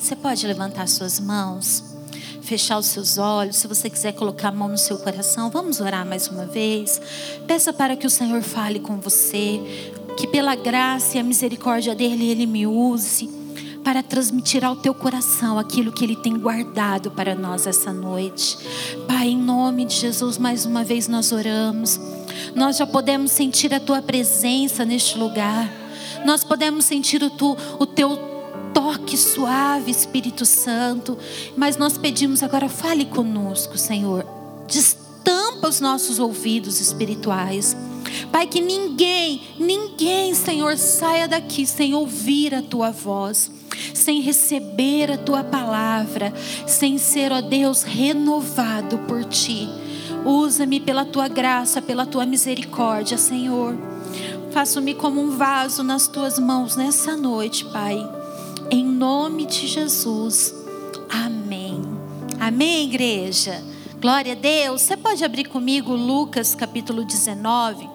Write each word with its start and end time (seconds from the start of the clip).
Você 0.00 0.16
pode 0.16 0.46
levantar 0.46 0.88
suas 0.88 1.20
mãos, 1.20 1.84
fechar 2.40 2.78
os 2.78 2.86
seus 2.86 3.18
olhos. 3.18 3.56
Se 3.56 3.68
você 3.68 3.90
quiser 3.90 4.12
colocar 4.12 4.48
a 4.48 4.52
mão 4.52 4.66
no 4.66 4.78
seu 4.78 4.96
coração, 4.96 5.50
vamos 5.50 5.78
orar 5.78 6.06
mais 6.06 6.26
uma 6.26 6.46
vez. 6.46 6.98
Peça 7.46 7.70
para 7.70 7.94
que 7.94 8.06
o 8.06 8.10
Senhor 8.10 8.40
fale 8.40 8.80
com 8.80 8.98
você, 8.98 9.60
que 10.16 10.26
pela 10.26 10.54
graça 10.56 11.18
e 11.18 11.20
a 11.20 11.22
misericórdia 11.22 11.94
dele 11.94 12.30
ele 12.30 12.46
me 12.46 12.66
use 12.66 13.28
para 13.84 14.02
transmitir 14.02 14.64
ao 14.64 14.74
teu 14.74 14.94
coração 14.94 15.58
aquilo 15.58 15.92
que 15.92 16.02
ele 16.02 16.16
tem 16.16 16.38
guardado 16.38 17.10
para 17.10 17.34
nós 17.34 17.66
essa 17.66 17.92
noite. 17.92 18.56
Pai, 19.06 19.28
em 19.28 19.38
nome 19.38 19.84
de 19.84 19.96
Jesus, 19.96 20.38
mais 20.38 20.64
uma 20.64 20.82
vez 20.82 21.08
nós 21.08 21.30
oramos. 21.30 22.00
Nós 22.54 22.78
já 22.78 22.86
podemos 22.86 23.32
sentir 23.32 23.72
a 23.74 23.78
tua 23.78 24.00
presença 24.00 24.82
neste 24.82 25.18
lugar. 25.18 25.70
Nós 26.24 26.42
podemos 26.42 26.86
sentir 26.86 27.22
o, 27.22 27.28
tu, 27.28 27.54
o 27.78 27.84
teu 27.84 28.39
toque 28.72 29.16
suave, 29.16 29.90
Espírito 29.90 30.44
Santo. 30.44 31.16
Mas 31.56 31.76
nós 31.76 31.98
pedimos 31.98 32.42
agora, 32.42 32.68
fale 32.68 33.04
conosco, 33.04 33.76
Senhor. 33.78 34.26
Destampa 34.66 35.68
os 35.68 35.80
nossos 35.80 36.18
ouvidos 36.18 36.80
espirituais. 36.80 37.76
Pai, 38.32 38.46
que 38.46 38.60
ninguém, 38.60 39.42
ninguém, 39.58 40.34
Senhor, 40.34 40.76
saia 40.76 41.28
daqui 41.28 41.66
sem 41.66 41.94
ouvir 41.94 42.54
a 42.54 42.62
tua 42.62 42.90
voz, 42.90 43.50
sem 43.94 44.20
receber 44.20 45.12
a 45.12 45.18
tua 45.18 45.44
palavra, 45.44 46.32
sem 46.66 46.98
ser, 46.98 47.32
ó 47.32 47.40
Deus, 47.40 47.82
renovado 47.82 48.98
por 49.00 49.24
ti. 49.24 49.68
Usa-me 50.24 50.80
pela 50.80 51.04
tua 51.04 51.28
graça, 51.28 51.80
pela 51.80 52.06
tua 52.06 52.26
misericórdia, 52.26 53.16
Senhor. 53.16 53.76
Faço-me 54.50 54.94
como 54.94 55.20
um 55.20 55.30
vaso 55.30 55.82
nas 55.82 56.08
tuas 56.08 56.38
mãos 56.38 56.76
nessa 56.76 57.16
noite, 57.16 57.64
Pai. 57.66 58.19
Em 58.72 58.84
nome 58.84 59.46
de 59.46 59.66
Jesus. 59.66 60.54
Amém. 61.08 61.82
Amém, 62.38 62.84
igreja. 62.84 63.60
Glória 64.00 64.32
a 64.32 64.36
Deus. 64.36 64.82
Você 64.82 64.96
pode 64.96 65.24
abrir 65.24 65.46
comigo 65.46 65.92
Lucas 65.92 66.54
capítulo 66.54 67.04
19? 67.04 67.90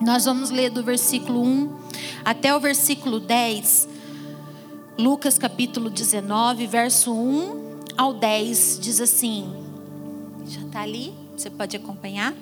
Nós 0.00 0.24
vamos 0.24 0.50
ler 0.50 0.70
do 0.70 0.82
versículo 0.82 1.40
1 1.40 1.78
até 2.24 2.52
o 2.56 2.58
versículo 2.58 3.20
10. 3.20 3.88
Lucas 4.98 5.38
capítulo 5.38 5.88
19, 5.88 6.66
verso 6.66 7.14
1 7.14 7.80
ao 7.96 8.14
10 8.14 8.80
diz 8.80 9.00
assim: 9.00 9.48
Já 10.44 10.60
está 10.62 10.80
ali? 10.80 11.14
Você 11.36 11.50
pode 11.50 11.76
acompanhar? 11.76 12.34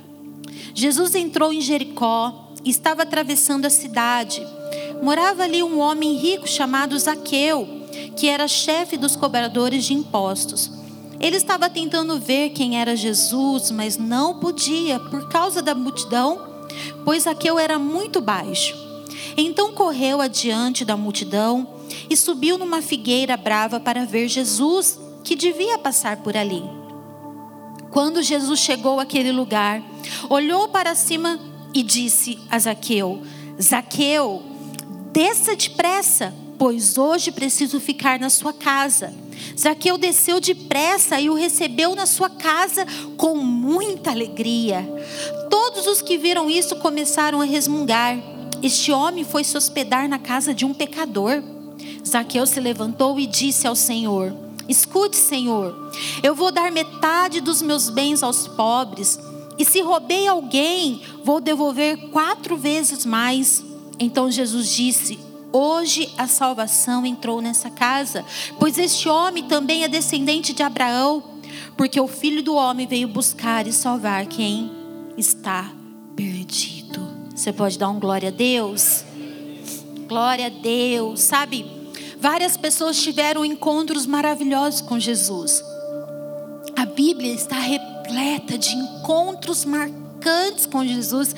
Jesus 0.75 1.15
entrou 1.15 1.53
em 1.53 1.61
Jericó 1.61 2.51
e 2.65 2.71
estava 2.71 3.03
atravessando 3.03 3.67
a 3.67 3.71
cidade. 3.71 4.43
Morava 5.03 5.43
ali 5.43 5.65
um 5.65 5.81
homem 5.81 6.15
rico 6.15 6.47
chamado 6.47 6.97
Zaqueu, 6.97 7.67
que 8.17 8.29
era 8.29 8.47
chefe 8.47 8.97
dos 8.97 9.17
cobradores 9.17 9.85
de 9.85 9.95
impostos. 9.95 10.71
Ele 11.19 11.37
estava 11.37 11.69
tentando 11.69 12.21
ver 12.21 12.51
quem 12.51 12.81
era 12.81 12.95
Jesus, 12.95 13.73
mas 13.73 13.99
não 13.99 14.39
podia 14.39 15.01
por 15.01 15.29
causa 15.29 15.61
da 15.61 15.75
multidão, 15.75 16.41
pois 17.05 17.25
Zaqueu 17.25 17.59
era 17.59 17.81
muito 17.81 18.21
baixo. 18.21 18.77
Então 19.37 19.73
correu 19.73 20.21
adiante 20.21 20.85
da 20.85 20.97
multidão 20.97 21.67
e 22.09 22.17
subiu 22.17 22.57
numa 22.57 22.81
figueira 22.81 23.37
brava 23.37 23.81
para 23.81 24.07
ver 24.07 24.29
Jesus, 24.29 25.01
que 25.25 25.35
devia 25.35 25.79
passar 25.79 26.19
por 26.19 26.37
ali. 26.37 26.63
Quando 27.91 28.23
Jesus 28.23 28.61
chegou 28.61 29.01
àquele 29.01 29.33
lugar, 29.33 29.83
olhou 30.31 30.69
para 30.69 30.95
cima 30.95 31.41
e 31.75 31.83
disse 31.83 32.39
a 32.49 32.57
Zaqueu: 32.57 33.21
Zaqueu, 33.61 34.52
desça 35.13 35.55
depressa, 35.55 36.35
pois 36.59 36.97
hoje 36.97 37.31
preciso 37.31 37.79
ficar 37.79 38.19
na 38.19 38.31
sua 38.31 38.53
casa. 38.53 39.13
Zaqueu 39.59 39.99
desceu 39.99 40.41
depressa 40.41 41.21
e 41.21 41.29
o 41.29 41.35
recebeu 41.35 41.95
na 41.95 42.07
sua 42.07 42.31
casa 42.31 42.87
com 43.17 43.37
muita 43.37 44.11
alegria. 44.11 44.89
Todos 45.51 45.87
os 45.87 46.01
que 46.01 46.17
viram 46.17 46.49
isso 46.49 46.77
começaram 46.77 47.41
a 47.41 47.45
resmungar. 47.45 48.19
Este 48.63 48.93
homem 48.93 49.25
foi 49.25 49.45
se 49.45 49.57
hospedar 49.57 50.09
na 50.09 50.19
casa 50.19 50.55
de 50.55 50.65
um 50.65 50.73
pecador. 50.73 51.43
Zaqueu 52.07 52.47
se 52.47 52.61
levantou 52.61 53.19
e 53.19 53.27
disse 53.27 53.67
ao 53.67 53.75
Senhor: 53.75 54.33
Escute, 54.69 55.17
Senhor, 55.17 55.93
eu 56.23 56.35
vou 56.35 56.53
dar 56.53 56.71
metade 56.71 57.41
dos 57.41 57.61
meus 57.61 57.91
bens 57.91 58.23
aos 58.23 58.47
pobres, 58.47 59.19
e 59.59 59.65
se 59.65 59.81
roubei 59.81 60.27
alguém, 60.27 61.03
vou 61.25 61.41
devolver 61.41 61.97
quatro 62.11 62.57
vezes 62.57 63.05
mais. 63.05 63.72
Então 64.03 64.31
Jesus 64.31 64.75
disse: 64.75 65.19
Hoje 65.53 66.13
a 66.19 66.27
salvação 66.27 67.07
entrou 67.07 67.41
nessa 67.41 67.71
casa, 67.71 68.25
pois 68.59 68.77
este 68.77 69.09
homem 69.09 69.45
também 69.45 69.85
é 69.85 69.89
descendente 69.89 70.53
de 70.53 70.63
Abraão, 70.63 71.23
porque 71.77 72.01
o 72.01 72.09
filho 72.09 72.43
do 72.43 72.55
homem 72.57 72.87
veio 72.87 73.07
buscar 73.07 73.67
e 73.67 73.73
salvar 73.73 74.27
quem 74.27 74.73
está 75.17 75.71
perdido. 76.17 77.07
Você 77.33 77.53
pode 77.53 77.79
dar 77.79 77.91
um 77.91 78.01
glória 78.01 78.31
a 78.31 78.33
Deus? 78.33 79.05
Glória 80.09 80.47
a 80.47 80.51
Deus, 80.51 81.21
sabe? 81.21 81.65
Várias 82.19 82.57
pessoas 82.57 83.01
tiveram 83.01 83.45
encontros 83.45 84.05
maravilhosos 84.05 84.81
com 84.81 84.99
Jesus. 84.99 85.63
A 86.77 86.87
Bíblia 86.87 87.33
está 87.33 87.57
repleta 87.57 88.59
de 88.59 88.75
encontros 88.75 89.65
marcantes 89.65 90.67
com 90.67 90.85
Jesus. 90.85 91.35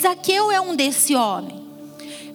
Zaqueu 0.00 0.50
é 0.50 0.60
um 0.60 0.74
desse 0.74 1.14
homem. 1.14 1.65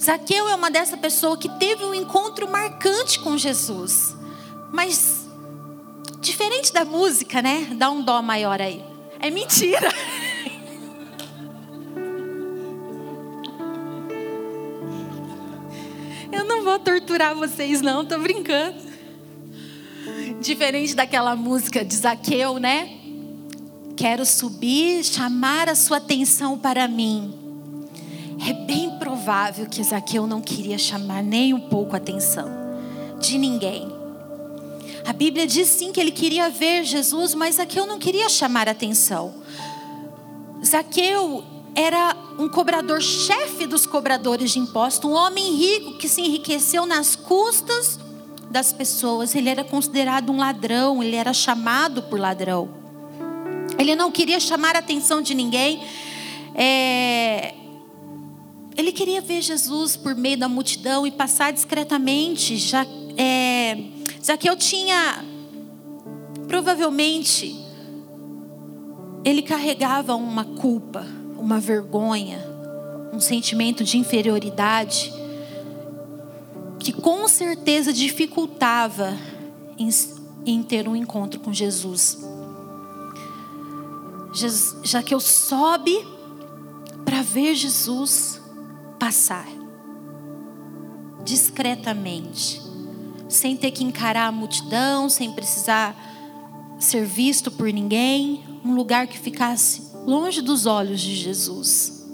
Zaqueu 0.02 0.50
é 0.50 0.56
uma 0.56 0.72
dessa 0.72 0.98
pessoa 0.98 1.38
que 1.38 1.48
teve 1.60 1.86
um 1.86 1.94
encontro 1.94 2.50
marcante 2.50 3.20
com 3.20 3.38
Jesus. 3.38 4.16
Mas 4.72 5.28
diferente 6.20 6.74
da 6.74 6.84
música, 6.84 7.40
né? 7.40 7.68
Dá 7.76 7.92
um 7.92 8.02
dó 8.02 8.20
maior 8.20 8.60
aí. 8.60 8.84
É 9.20 9.30
mentira. 9.30 9.94
Eu 16.32 16.46
não 16.46 16.64
vou 16.64 16.80
torturar 16.80 17.36
vocês, 17.36 17.80
não, 17.82 18.04
tô 18.04 18.18
brincando. 18.18 18.90
Diferente 20.40 20.96
daquela 20.96 21.36
música 21.36 21.86
de 21.86 21.94
Zaqueu, 21.96 22.58
né? 22.58 22.98
Quero 23.96 24.26
subir, 24.26 25.04
chamar 25.04 25.70
a 25.70 25.76
sua 25.76 25.98
atenção 25.98 26.58
para 26.58 26.88
mim. 26.88 27.41
É 28.48 28.54
bem 28.54 28.98
provável 28.98 29.68
que 29.68 29.84
Zaqueu 29.84 30.26
não 30.26 30.42
queria 30.42 30.78
chamar 30.78 31.24
nem 31.24 31.54
um 31.54 31.60
pouco 31.60 31.94
a 31.94 31.98
atenção 31.98 32.50
de 33.20 33.38
ninguém. 33.38 33.88
A 35.06 35.14
Bíblia 35.14 35.46
diz 35.46 35.68
sim 35.68 35.92
que 35.92 36.00
ele 36.00 36.12
queria 36.12 36.50
ver 36.50 36.84
Jesus, 36.84 37.36
mas 37.36 37.56
Zaqueu 37.56 37.86
não 37.86 38.00
queria 38.00 38.30
chamar 38.30 38.68
atenção. 38.68 39.34
Zaqueu 40.66 41.44
era 41.76 42.16
um 42.38 42.50
cobrador-chefe 42.50 43.66
dos 43.66 43.86
cobradores 43.86 44.52
de 44.52 44.60
impostos, 44.60 45.10
um 45.10 45.14
homem 45.14 45.56
rico 45.56 45.98
que 45.98 46.08
se 46.08 46.22
enriqueceu 46.22 46.86
nas 46.86 47.16
custas 47.16 48.00
das 48.50 48.74
pessoas. 48.74 49.34
Ele 49.36 49.50
era 49.50 49.64
considerado 49.64 50.32
um 50.32 50.38
ladrão, 50.38 51.02
ele 51.02 51.16
era 51.16 51.34
chamado 51.34 52.04
por 52.04 52.20
ladrão. 52.20 52.70
Ele 53.78 53.96
não 53.96 54.12
queria 54.12 54.40
chamar 54.40 54.76
a 54.76 54.80
atenção 54.80 55.22
de 55.22 55.34
ninguém. 55.34 55.82
É... 56.54 57.56
Ele 58.82 58.92
queria 58.92 59.22
ver 59.22 59.42
Jesus 59.42 59.96
por 59.96 60.16
meio 60.16 60.40
da 60.40 60.50
multidão 60.50 61.06
e 61.06 61.12
passar 61.12 61.54
discretamente. 61.54 62.58
Já, 62.58 62.84
é... 63.16 63.78
Zaqueu 64.26 64.56
tinha, 64.56 65.24
provavelmente, 66.48 67.56
ele 69.24 69.44
carregava 69.44 70.16
uma 70.16 70.44
culpa 70.44 71.06
uma 71.38 71.60
vergonha, 71.60 72.40
um 73.14 73.20
sentimento 73.20 73.84
de 73.84 74.00
inferioridade 74.00 75.14
que 76.80 76.92
com 76.92 77.28
certeza 77.28 77.94
dificultava 77.94 79.16
em, 79.78 79.90
em 80.44 80.64
ter 80.64 80.88
um 80.88 80.96
encontro 80.96 81.40
com 81.40 81.54
Jesus. 81.54 82.18
Já 84.84 85.04
que 85.04 85.14
eu 85.14 85.20
sobe 85.20 86.04
para 87.06 87.22
ver 87.22 87.54
Jesus 87.54 88.41
passar 89.02 89.48
discretamente, 91.24 92.62
sem 93.28 93.58
ter 93.58 93.72
que 93.72 93.84
encarar 93.84 94.28
a 94.28 94.32
multidão, 94.32 95.10
sem 95.10 95.32
precisar 95.32 95.96
ser 96.78 97.04
visto 97.04 97.50
por 97.50 97.74
ninguém, 97.74 98.44
um 98.64 98.76
lugar 98.76 99.08
que 99.08 99.18
ficasse 99.18 99.90
longe 100.06 100.40
dos 100.40 100.68
olhos 100.68 101.02
de 101.02 101.16
Jesus. 101.16 102.06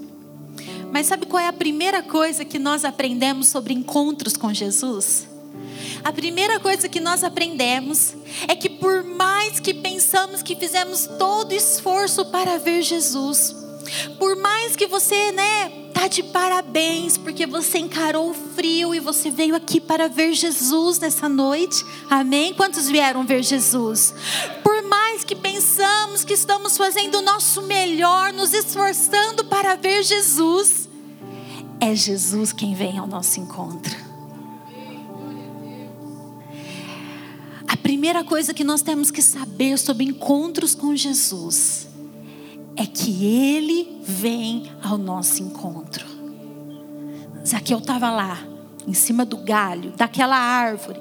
Mas 0.90 1.04
sabe 1.04 1.26
qual 1.26 1.42
é 1.42 1.46
a 1.46 1.52
primeira 1.52 2.02
coisa 2.02 2.42
que 2.42 2.58
nós 2.58 2.86
aprendemos 2.86 3.48
sobre 3.48 3.74
encontros 3.74 4.34
com 4.34 4.50
Jesus? 4.54 5.28
A 6.02 6.10
primeira 6.10 6.58
coisa 6.58 6.88
que 6.88 7.00
nós 7.00 7.22
aprendemos 7.22 8.14
é 8.46 8.56
que 8.56 8.70
por 8.70 9.04
mais 9.04 9.60
que 9.60 9.74
pensamos 9.74 10.42
que 10.42 10.56
fizemos 10.56 11.06
todo 11.18 11.52
esforço 11.52 12.24
para 12.26 12.58
ver 12.58 12.80
Jesus, 12.80 13.54
por 14.18 14.36
mais 14.36 14.76
que 14.76 14.86
você, 14.86 15.32
né, 15.32 15.70
tá 15.92 16.06
de 16.06 16.22
parabéns, 16.22 17.18
porque 17.18 17.46
você 17.46 17.78
encarou 17.78 18.30
o 18.30 18.34
frio 18.34 18.94
e 18.94 19.00
você 19.00 19.30
veio 19.30 19.54
aqui 19.54 19.80
para 19.80 20.08
ver 20.08 20.32
Jesus 20.32 20.98
nessa 21.00 21.28
noite. 21.28 21.84
Amém? 22.08 22.54
Quantos 22.54 22.88
vieram 22.88 23.26
ver 23.26 23.42
Jesus? 23.42 24.14
Por 24.62 24.82
mais 24.82 25.24
que 25.24 25.34
pensamos 25.34 26.22
que 26.22 26.34
estamos 26.34 26.76
fazendo 26.76 27.18
o 27.18 27.22
nosso 27.22 27.62
melhor, 27.62 28.32
nos 28.32 28.52
esforçando 28.52 29.44
para 29.46 29.74
ver 29.74 30.04
Jesus, 30.04 30.88
é 31.80 31.94
Jesus 31.94 32.52
quem 32.52 32.74
vem 32.74 32.98
ao 32.98 33.06
nosso 33.06 33.40
encontro. 33.40 33.96
A 37.66 37.76
primeira 37.76 38.22
coisa 38.22 38.54
que 38.54 38.62
nós 38.62 38.82
temos 38.82 39.10
que 39.10 39.20
saber 39.20 39.76
sobre 39.78 40.04
encontros 40.04 40.76
com 40.76 40.94
Jesus 40.94 41.87
é 42.78 42.86
que 42.86 43.24
Ele 43.26 43.98
vem 44.04 44.70
ao 44.80 44.96
nosso 44.96 45.42
encontro. 45.42 46.06
Zaqueu 47.44 47.78
estava 47.78 48.08
lá, 48.08 48.38
em 48.86 48.94
cima 48.94 49.24
do 49.24 49.36
galho, 49.36 49.90
daquela 49.96 50.36
árvore, 50.36 51.00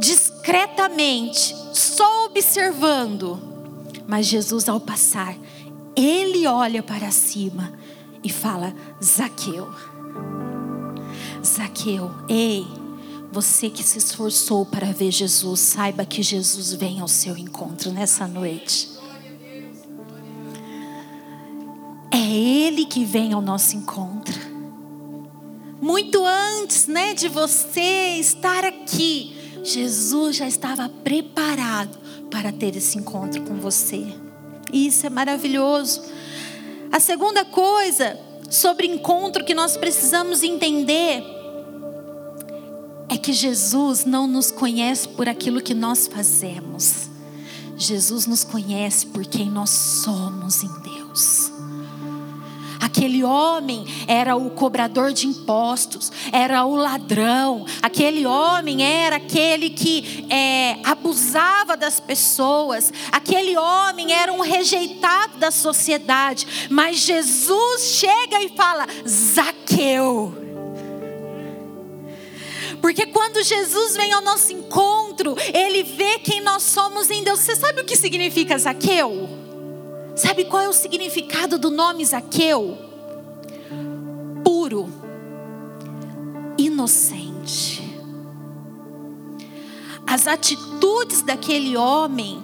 discretamente, 0.00 1.54
só 1.72 2.26
observando. 2.26 3.40
Mas 4.08 4.26
Jesus, 4.26 4.68
ao 4.68 4.80
passar, 4.80 5.36
ele 5.94 6.46
olha 6.48 6.82
para 6.82 7.12
cima 7.12 7.72
e 8.24 8.28
fala: 8.28 8.74
Zaqueu, 9.02 9.68
Zaqueu, 11.44 12.10
ei, 12.28 12.66
você 13.30 13.70
que 13.70 13.84
se 13.84 13.98
esforçou 13.98 14.66
para 14.66 14.92
ver 14.92 15.12
Jesus, 15.12 15.60
saiba 15.60 16.04
que 16.04 16.24
Jesus 16.24 16.72
vem 16.72 16.98
ao 16.98 17.08
seu 17.08 17.36
encontro 17.36 17.92
nessa 17.92 18.26
noite. 18.26 18.97
Ele 22.28 22.84
que 22.84 23.04
vem 23.04 23.32
ao 23.32 23.40
nosso 23.40 23.76
encontro. 23.76 24.38
Muito 25.80 26.24
antes, 26.24 26.86
né, 26.86 27.14
de 27.14 27.28
você 27.28 28.16
estar 28.18 28.64
aqui, 28.64 29.36
Jesus 29.62 30.36
já 30.36 30.48
estava 30.48 30.88
preparado 30.88 31.98
para 32.30 32.52
ter 32.52 32.76
esse 32.76 32.98
encontro 32.98 33.42
com 33.42 33.54
você. 33.54 34.06
E 34.72 34.86
isso 34.86 35.06
é 35.06 35.10
maravilhoso. 35.10 36.02
A 36.90 37.00
segunda 37.00 37.44
coisa 37.44 38.18
sobre 38.50 38.86
encontro 38.86 39.44
que 39.44 39.54
nós 39.54 39.76
precisamos 39.76 40.42
entender 40.42 41.22
é 43.08 43.16
que 43.16 43.32
Jesus 43.32 44.04
não 44.04 44.26
nos 44.26 44.50
conhece 44.50 45.08
por 45.08 45.28
aquilo 45.28 45.62
que 45.62 45.74
nós 45.74 46.06
fazemos. 46.06 47.08
Jesus 47.76 48.26
nos 48.26 48.44
conhece 48.44 49.06
por 49.06 49.24
quem 49.24 49.50
nós 49.50 49.70
somos 49.70 50.62
em 50.62 50.80
Deus. 50.82 51.52
Aquele 52.88 53.22
homem 53.22 53.84
era 54.06 54.34
o 54.34 54.48
cobrador 54.48 55.12
de 55.12 55.26
impostos, 55.26 56.10
era 56.32 56.64
o 56.64 56.74
ladrão, 56.74 57.66
aquele 57.82 58.24
homem 58.24 58.82
era 58.82 59.16
aquele 59.16 59.68
que 59.68 60.26
é, 60.30 60.78
abusava 60.82 61.76
das 61.76 62.00
pessoas, 62.00 62.90
aquele 63.12 63.58
homem 63.58 64.14
era 64.14 64.32
um 64.32 64.40
rejeitado 64.40 65.36
da 65.36 65.50
sociedade. 65.50 66.68
Mas 66.70 67.00
Jesus 67.00 67.82
chega 67.82 68.42
e 68.42 68.48
fala: 68.56 68.86
Zaqueu. 69.06 70.34
Porque 72.80 73.04
quando 73.04 73.44
Jesus 73.44 73.96
vem 73.96 74.14
ao 74.14 74.22
nosso 74.22 74.50
encontro, 74.50 75.36
ele 75.52 75.82
vê 75.82 76.20
quem 76.20 76.40
nós 76.40 76.62
somos 76.62 77.10
em 77.10 77.22
Deus. 77.22 77.40
Você 77.40 77.54
sabe 77.54 77.82
o 77.82 77.84
que 77.84 77.96
significa 77.96 78.56
Zaqueu? 78.56 79.37
Sabe 80.18 80.46
qual 80.46 80.60
é 80.60 80.68
o 80.68 80.72
significado 80.72 81.60
do 81.60 81.70
nome 81.70 82.04
Zaqueu? 82.04 82.76
Puro, 84.42 84.88
inocente. 86.58 87.88
As 90.04 90.26
atitudes 90.26 91.22
daquele 91.22 91.76
homem 91.76 92.42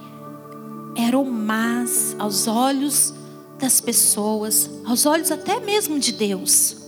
eram 0.97 1.25
más 1.25 2.15
aos 2.17 2.47
olhos 2.47 3.13
das 3.59 3.81
pessoas, 3.81 4.71
aos 4.85 5.05
olhos 5.05 5.33
até 5.33 5.59
mesmo 5.59 5.99
de 5.99 6.13
Deus. 6.13 6.84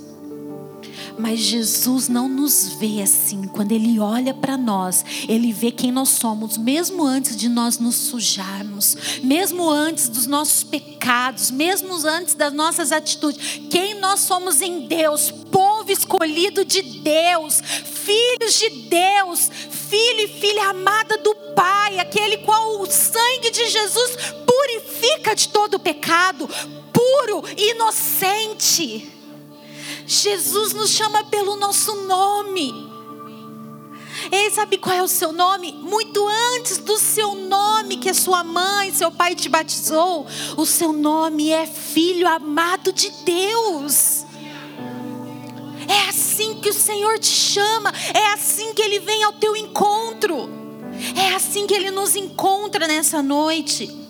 Mas 1.18 1.38
Jesus 1.40 2.08
não 2.08 2.28
nos 2.28 2.74
vê 2.74 3.00
assim. 3.02 3.48
Quando 3.48 3.72
Ele 3.72 3.98
olha 3.98 4.34
para 4.34 4.56
nós, 4.56 5.04
Ele 5.28 5.52
vê 5.52 5.70
quem 5.70 5.90
nós 5.90 6.10
somos, 6.10 6.56
mesmo 6.58 7.04
antes 7.04 7.36
de 7.36 7.48
nós 7.48 7.78
nos 7.78 7.94
sujarmos, 7.94 8.96
mesmo 9.22 9.70
antes 9.70 10.08
dos 10.08 10.26
nossos 10.26 10.62
pecados, 10.62 11.50
mesmo 11.50 11.94
antes 12.06 12.34
das 12.34 12.52
nossas 12.52 12.92
atitudes. 12.92 13.60
Quem 13.70 13.98
nós 13.98 14.20
somos 14.20 14.60
em 14.60 14.86
Deus, 14.86 15.30
povo 15.30 15.90
escolhido 15.90 16.64
de 16.64 16.82
Deus, 16.82 17.60
filhos 17.60 18.58
de 18.58 18.70
Deus, 18.88 19.50
filho 19.88 20.20
e 20.20 20.28
filha 20.28 20.68
amada 20.68 21.16
do 21.18 21.34
Pai, 21.54 21.98
aquele 21.98 22.38
qual 22.38 22.80
o 22.80 22.86
sangue 22.86 23.50
de 23.50 23.70
Jesus 23.70 24.16
purifica 24.46 25.34
de 25.34 25.48
todo 25.48 25.78
pecado, 25.78 26.46
puro, 26.92 27.42
inocente. 27.56 29.15
Jesus 30.06 30.72
nos 30.72 30.90
chama 30.90 31.24
pelo 31.24 31.56
nosso 31.56 31.94
nome. 32.06 32.86
E 34.30 34.50
sabe 34.50 34.78
qual 34.78 34.96
é 34.96 35.02
o 35.02 35.08
seu 35.08 35.32
nome? 35.32 35.72
Muito 35.72 36.26
antes 36.54 36.78
do 36.78 36.98
seu 36.98 37.34
nome 37.34 37.96
que 37.96 38.08
a 38.08 38.14
sua 38.14 38.42
mãe, 38.42 38.92
seu 38.92 39.10
pai 39.10 39.34
te 39.34 39.48
batizou, 39.48 40.26
o 40.56 40.64
seu 40.64 40.92
nome 40.92 41.50
é 41.50 41.66
filho 41.66 42.26
amado 42.26 42.92
de 42.92 43.10
Deus. 43.24 44.24
É 45.88 46.08
assim 46.08 46.54
que 46.60 46.70
o 46.70 46.74
Senhor 46.74 47.18
te 47.18 47.30
chama, 47.30 47.92
é 48.14 48.32
assim 48.32 48.74
que 48.74 48.82
ele 48.82 48.98
vem 48.98 49.22
ao 49.22 49.32
teu 49.34 49.54
encontro. 49.56 50.48
É 51.14 51.34
assim 51.34 51.66
que 51.66 51.74
ele 51.74 51.90
nos 51.90 52.16
encontra 52.16 52.88
nessa 52.88 53.22
noite. 53.22 54.05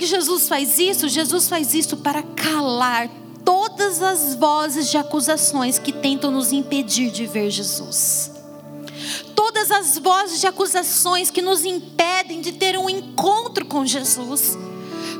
Que, 0.00 0.06
Jesus 0.06 0.48
faz 0.48 0.78
isso? 0.78 1.08
Jesus 1.08 1.46
faz 1.46 1.74
isso 1.74 1.98
para 1.98 2.22
calar 2.22 3.10
todas 3.44 4.02
as 4.02 4.34
vozes 4.34 4.90
de 4.90 4.96
acusações 4.96 5.78
que 5.78 5.92
tentam 5.92 6.30
nos 6.30 6.52
impedir 6.52 7.10
de 7.10 7.26
ver 7.26 7.50
Jesus. 7.50 8.30
Todas 9.34 9.70
as 9.70 9.98
vozes 9.98 10.40
de 10.40 10.46
acusações 10.46 11.30
que 11.30 11.42
nos 11.42 11.66
impedem 11.66 12.40
de 12.40 12.52
ter 12.52 12.78
um 12.78 12.88
encontro 12.88 13.66
com 13.66 13.84
Jesus. 13.84 14.56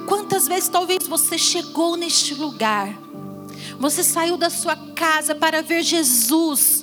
Quantas 0.09 0.49
vezes 0.49 0.71
talvez 0.71 1.07
você 1.07 1.37
chegou 1.37 1.95
neste 1.97 2.35
lugar, 2.35 2.99
você 3.79 4.03
saiu 4.03 4.39
da 4.39 4.49
sua 4.49 4.77
casa 4.95 5.35
para 5.35 5.63
ver 5.63 5.83
Jesus, 5.83 6.80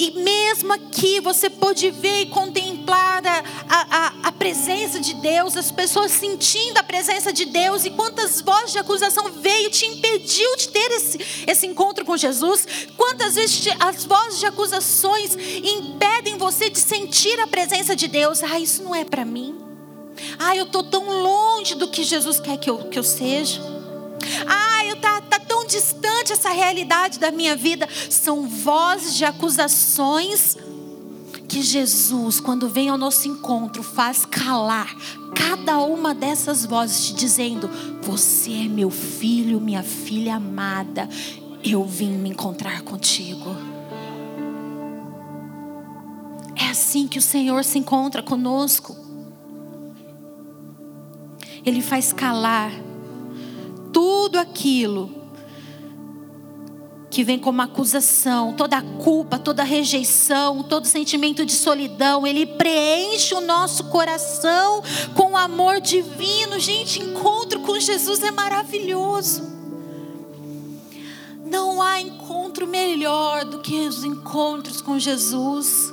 e 0.00 0.12
mesmo 0.12 0.72
aqui 0.72 1.20
você 1.20 1.50
pode 1.50 1.90
ver 1.90 2.22
e 2.22 2.26
contemplar 2.26 3.22
a, 3.26 3.44
a, 3.68 4.12
a, 4.28 4.32
presença 4.32 4.98
de 4.98 5.12
Deus, 5.12 5.54
as 5.58 5.70
pessoas 5.70 6.10
sentindo 6.10 6.78
a 6.78 6.82
presença 6.82 7.30
de 7.30 7.44
Deus, 7.44 7.84
e 7.84 7.90
quantas 7.90 8.40
vozes 8.40 8.72
de 8.72 8.78
acusação 8.78 9.30
veio 9.30 9.70
te 9.70 9.84
impediu 9.84 10.56
de 10.56 10.68
ter 10.68 10.90
esse, 10.92 11.44
esse 11.46 11.66
encontro 11.66 12.02
com 12.02 12.16
Jesus, 12.16 12.66
quantas 12.96 13.34
vezes 13.34 13.68
as 13.78 14.06
vozes 14.06 14.40
de 14.40 14.46
acusações 14.46 15.36
impedem 15.36 16.38
você 16.38 16.70
de 16.70 16.78
sentir 16.78 17.38
a 17.38 17.46
presença 17.46 17.94
de 17.94 18.08
Deus. 18.08 18.42
Ah, 18.42 18.58
isso 18.58 18.82
não 18.82 18.94
é 18.94 19.04
para 19.04 19.26
mim. 19.26 19.58
Ah, 20.38 20.56
eu 20.56 20.64
estou 20.64 20.82
tão 20.82 21.22
longe 21.22 21.74
do 21.74 21.88
que 21.88 22.02
Jesus 22.04 22.40
quer 22.40 22.56
que 22.56 22.70
eu, 22.70 22.78
que 22.88 22.98
eu 22.98 23.04
seja. 23.04 23.79
Ah, 24.46 24.84
eu 24.86 24.96
tá, 24.96 25.20
tá 25.22 25.38
tão 25.38 25.66
distante 25.66 26.32
essa 26.32 26.50
realidade 26.50 27.18
da 27.18 27.30
minha 27.30 27.56
vida. 27.56 27.88
São 28.08 28.48
vozes 28.48 29.14
de 29.14 29.24
acusações 29.24 30.56
que 31.48 31.62
Jesus, 31.62 32.38
quando 32.38 32.68
vem 32.68 32.88
ao 32.88 32.96
nosso 32.96 33.26
encontro, 33.26 33.82
faz 33.82 34.24
calar 34.24 34.94
cada 35.34 35.78
uma 35.78 36.14
dessas 36.14 36.64
vozes, 36.64 37.06
te 37.06 37.14
dizendo: 37.14 37.68
Você 38.02 38.52
é 38.52 38.68
meu 38.68 38.90
filho, 38.90 39.60
minha 39.60 39.82
filha 39.82 40.36
amada. 40.36 41.08
Eu 41.62 41.84
vim 41.84 42.12
me 42.12 42.30
encontrar 42.30 42.82
contigo. 42.82 43.54
É 46.56 46.68
assim 46.70 47.08
que 47.08 47.18
o 47.18 47.22
Senhor 47.22 47.64
se 47.64 47.78
encontra 47.78 48.22
conosco. 48.22 48.96
Ele 51.64 51.82
faz 51.82 52.12
calar 52.12 52.72
tudo 54.00 54.38
aquilo 54.38 55.10
que 57.10 57.22
vem 57.22 57.38
como 57.38 57.60
acusação, 57.60 58.54
toda 58.54 58.78
a 58.78 58.82
culpa, 58.82 59.38
toda 59.38 59.60
a 59.60 59.64
rejeição, 59.64 60.62
todo 60.62 60.86
sentimento 60.86 61.44
de 61.44 61.52
solidão, 61.52 62.26
ele 62.26 62.46
preenche 62.46 63.34
o 63.34 63.42
nosso 63.42 63.84
coração 63.84 64.82
com 65.14 65.32
o 65.32 65.36
amor 65.36 65.82
divino. 65.82 66.58
Gente, 66.58 67.02
encontro 67.02 67.60
com 67.60 67.78
Jesus 67.78 68.22
é 68.22 68.30
maravilhoso. 68.30 69.42
Não 71.44 71.82
há 71.82 72.00
encontro 72.00 72.66
melhor 72.66 73.44
do 73.44 73.58
que 73.58 73.86
os 73.86 74.02
encontros 74.02 74.80
com 74.80 74.98
Jesus. 74.98 75.92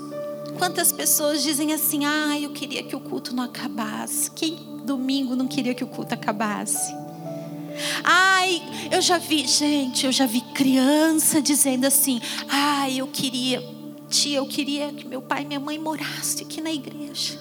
Quantas 0.57 0.93
pessoas 0.93 1.43
dizem 1.43 1.73
assim: 1.73 2.05
"Ah, 2.05 2.39
eu 2.39 2.51
queria 2.51 2.83
que 2.83 2.95
o 2.95 3.01
culto 3.01 3.35
não 3.35 3.43
acabasse". 3.43 4.31
Quem 4.31 4.55
domingo 4.85 5.35
não 5.35 5.45
queria 5.45 5.73
que 5.73 5.83
o 5.83 5.87
culto 5.87 6.13
acabasse? 6.13 7.06
Ai, 8.03 8.62
eu 8.91 9.01
já 9.01 9.17
vi, 9.17 9.48
gente, 9.48 10.05
eu 10.05 10.12
já 10.12 10.25
vi 10.25 10.41
criança 10.41 11.41
dizendo 11.41 11.86
assim: 11.86 12.22
ai, 12.48 13.00
eu 13.00 13.07
queria, 13.07 13.63
tia, 14.10 14.38
eu 14.38 14.48
queria 14.48 14.91
que 14.91 15.07
meu 15.07 15.22
pai 15.22 15.43
e 15.43 15.46
minha 15.46 15.60
mãe 15.60 15.77
morassem 15.77 16.46
aqui 16.46 16.62
na 16.62 16.72
igreja. 16.72 17.39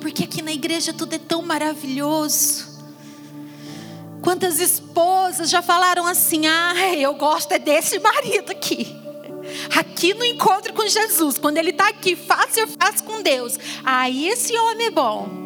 Porque 0.00 0.24
aqui 0.24 0.42
na 0.42 0.52
igreja 0.52 0.92
tudo 0.92 1.14
é 1.14 1.18
tão 1.18 1.42
maravilhoso. 1.42 2.72
Quantas 4.20 4.60
esposas 4.60 5.50
já 5.50 5.62
falaram 5.62 6.06
assim: 6.06 6.46
ah, 6.46 6.94
eu 6.96 7.14
gosto 7.14 7.52
é 7.52 7.58
desse 7.58 7.98
marido 7.98 8.52
aqui. 8.52 9.02
Aqui 9.76 10.14
no 10.14 10.24
encontro 10.24 10.72
com 10.72 10.86
Jesus, 10.86 11.36
quando 11.36 11.58
ele 11.58 11.70
está 11.70 11.88
aqui, 11.88 12.14
face 12.14 12.60
a 12.60 12.66
face 12.66 13.02
com 13.02 13.22
Deus, 13.22 13.58
aí 13.84 14.28
esse 14.28 14.56
homem 14.56 14.86
é 14.86 14.90
bom. 14.90 15.41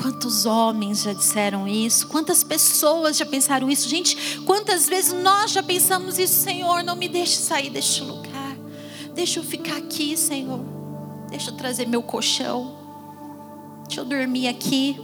Quantos 0.00 0.46
homens 0.46 1.02
já 1.02 1.12
disseram 1.12 1.68
isso? 1.68 2.06
Quantas 2.06 2.42
pessoas 2.42 3.18
já 3.18 3.26
pensaram 3.26 3.70
isso? 3.70 3.86
Gente, 3.86 4.40
quantas 4.46 4.88
vezes 4.88 5.12
nós 5.12 5.50
já 5.50 5.62
pensamos 5.62 6.18
isso, 6.18 6.42
Senhor, 6.42 6.82
não 6.82 6.96
me 6.96 7.06
deixe 7.06 7.36
sair 7.36 7.68
deste 7.68 8.02
lugar. 8.02 8.56
Deixa 9.14 9.40
eu 9.40 9.44
ficar 9.44 9.76
aqui, 9.76 10.16
Senhor. 10.16 10.60
Deixa 11.28 11.50
eu 11.50 11.56
trazer 11.56 11.86
meu 11.86 12.02
colchão. 12.02 12.78
Deixa 13.86 14.00
eu 14.00 14.04
dormir 14.06 14.48
aqui. 14.48 14.98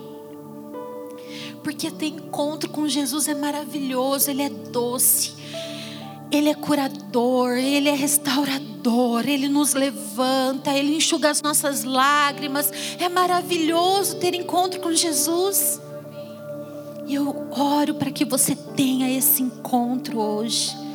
Porque 1.63 1.91
ter 1.91 2.07
encontro 2.07 2.71
com 2.71 2.89
Jesus 2.89 3.29
é 3.29 3.35
maravilhoso, 3.35 4.31
ele 4.31 4.43
é 4.43 4.49
doce. 4.49 5.36
Ele 6.31 6.49
é 6.49 6.55
curador, 6.55 7.53
Ele 7.57 7.89
é 7.89 7.95
restaurador, 7.95 9.29
Ele 9.29 9.49
nos 9.49 9.75
levanta, 9.75 10.73
Ele 10.73 10.97
enxuga 10.97 11.31
as 11.31 11.41
nossas 11.41 11.85
lágrimas. 11.85 12.73
É 12.99 13.09
maravilhoso 13.09 14.17
ter 14.17 14.35
encontro 14.35 14.81
com 14.81 14.93
Jesus. 14.93 15.81
E 17.07 17.15
eu 17.15 17.49
oro 17.51 17.95
para 17.95 18.11
que 18.11 18.25
você 18.25 18.57
tenha 18.57 19.17
esse 19.17 19.43
encontro 19.43 20.19
hoje 20.19 20.86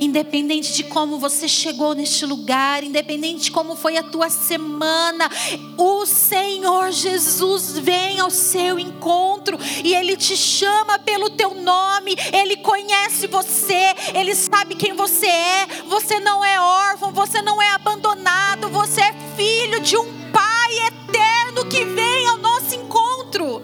independente 0.00 0.72
de 0.72 0.84
como 0.84 1.18
você 1.18 1.48
chegou 1.48 1.94
neste 1.94 2.26
lugar, 2.26 2.82
independente 2.82 3.44
de 3.44 3.50
como 3.50 3.76
foi 3.76 3.96
a 3.96 4.02
tua 4.02 4.30
semana, 4.30 5.30
o 5.76 6.06
Senhor 6.06 6.90
Jesus 6.90 7.78
vem 7.78 8.20
ao 8.20 8.30
seu 8.30 8.78
encontro 8.78 9.58
e 9.82 9.94
Ele 9.94 10.16
te 10.16 10.36
chama 10.36 10.98
pelo 10.98 11.30
teu 11.30 11.54
nome, 11.54 12.16
Ele 12.32 12.56
conhece 12.58 13.26
você, 13.26 13.94
Ele 14.14 14.34
sabe 14.34 14.74
quem 14.74 14.94
você 14.94 15.26
é. 15.26 15.66
Você 15.88 16.18
não 16.20 16.44
é 16.44 16.60
órfão, 16.60 17.12
você 17.12 17.42
não 17.42 17.60
é 17.60 17.70
abandonado, 17.70 18.68
você 18.68 19.00
é 19.00 19.14
filho 19.36 19.80
de 19.80 19.96
um 19.96 20.24
Pai 20.32 20.86
eterno 20.88 21.64
que 21.66 21.84
vem 21.84 22.26
ao 22.26 22.38
nosso 22.38 22.74
encontro. 22.74 23.62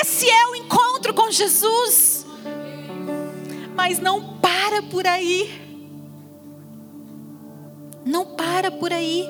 Esse 0.00 0.28
é 0.28 0.46
o 0.48 0.56
encontro 0.56 1.14
com 1.14 1.30
Jesus 1.30 2.18
mas 3.78 4.00
não 4.00 4.36
para 4.68 4.82
por 4.82 5.06
aí. 5.06 5.50
Não 8.04 8.26
para 8.36 8.70
por 8.70 8.92
aí. 8.92 9.26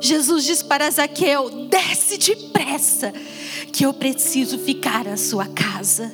Jesus 0.00 0.44
diz 0.44 0.62
para 0.62 0.90
Zaqueu: 0.90 1.68
desce 1.68 2.16
depressa, 2.16 3.12
que 3.70 3.84
eu 3.84 3.92
preciso 3.92 4.58
ficar 4.58 5.04
na 5.04 5.18
sua 5.18 5.46
casa. 5.48 6.10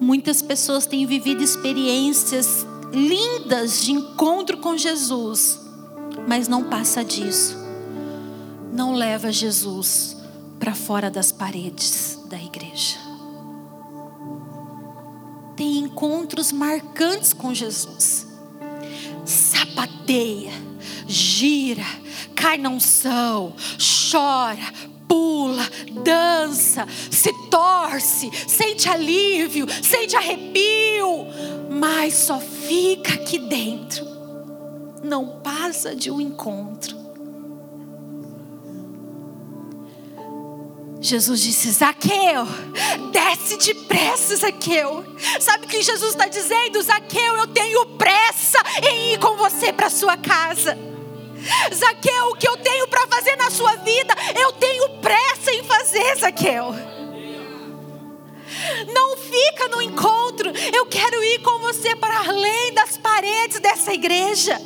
Muitas 0.00 0.40
pessoas 0.40 0.86
têm 0.86 1.06
vivido 1.06 1.42
experiências 1.42 2.66
lindas 2.92 3.82
de 3.84 3.92
encontro 3.92 4.56
com 4.56 4.76
Jesus, 4.76 5.60
mas 6.26 6.48
não 6.48 6.64
passa 6.64 7.04
disso. 7.04 7.58
Não 8.72 8.94
leva 8.94 9.30
Jesus 9.30 10.16
para 10.58 10.74
fora 10.74 11.10
das 11.10 11.30
paredes 11.30 12.18
da 12.28 12.38
igreja 12.38 13.03
tem 15.56 15.78
encontros 15.78 16.52
marcantes 16.52 17.32
com 17.32 17.54
Jesus. 17.54 18.26
Sapateia, 19.24 20.52
gira, 21.06 21.84
cai 22.34 22.58
na 22.58 22.68
unção, 22.68 23.54
chora, 24.10 24.72
pula, 25.08 25.66
dança, 26.02 26.86
se 27.10 27.32
torce, 27.50 28.30
sente 28.48 28.88
alívio, 28.88 29.66
sente 29.82 30.16
arrepio, 30.16 31.26
mas 31.70 32.14
só 32.14 32.38
fica 32.40 33.14
aqui 33.14 33.38
dentro. 33.38 34.04
Não 35.02 35.40
passa 35.40 35.94
de 35.94 36.10
um 36.10 36.20
encontro. 36.20 37.03
Jesus 41.04 41.42
disse: 41.42 41.70
Zaqueu, 41.70 42.46
desce 43.12 43.58
depressa, 43.58 44.36
Zaqueu. 44.36 45.04
Sabe 45.38 45.66
o 45.66 45.68
que 45.68 45.82
Jesus 45.82 46.12
está 46.12 46.26
dizendo? 46.26 46.80
Zaqueu, 46.80 47.36
eu 47.36 47.46
tenho 47.48 47.84
pressa 47.98 48.58
em 48.82 49.12
ir 49.12 49.18
com 49.18 49.36
você 49.36 49.70
para 49.70 49.90
sua 49.90 50.16
casa. 50.16 50.78
Zaqueu, 51.74 52.28
o 52.30 52.36
que 52.36 52.48
eu 52.48 52.56
tenho 52.56 52.88
para 52.88 53.06
fazer 53.06 53.36
na 53.36 53.50
sua 53.50 53.76
vida, 53.76 54.14
eu 54.34 54.52
tenho 54.52 54.88
pressa 55.00 55.52
em 55.52 55.62
fazer, 55.64 56.16
Zaqueu. 56.16 56.74
Não 58.94 59.18
fica 59.18 59.68
no 59.68 59.82
encontro, 59.82 60.50
eu 60.72 60.86
quero 60.86 61.22
ir 61.22 61.40
com 61.40 61.58
você 61.58 61.94
para 61.96 62.18
além 62.30 62.72
das 62.72 62.96
paredes 62.96 63.60
dessa 63.60 63.92
igreja. 63.92 64.58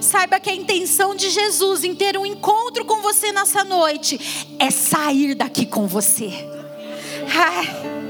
Saiba 0.00 0.40
que 0.40 0.50
a 0.50 0.54
intenção 0.54 1.14
de 1.14 1.30
Jesus 1.30 1.84
em 1.84 1.94
ter 1.94 2.16
um 2.16 2.26
encontro 2.26 2.84
com 2.84 3.00
você 3.00 3.32
nessa 3.32 3.64
noite 3.64 4.54
é 4.58 4.70
sair 4.70 5.34
daqui 5.34 5.66
com 5.66 5.86
você. 5.86 6.30
Ai. 7.34 8.02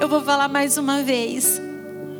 Eu 0.00 0.08
vou 0.08 0.22
falar 0.22 0.48
mais 0.48 0.78
uma 0.78 1.02
vez. 1.02 1.60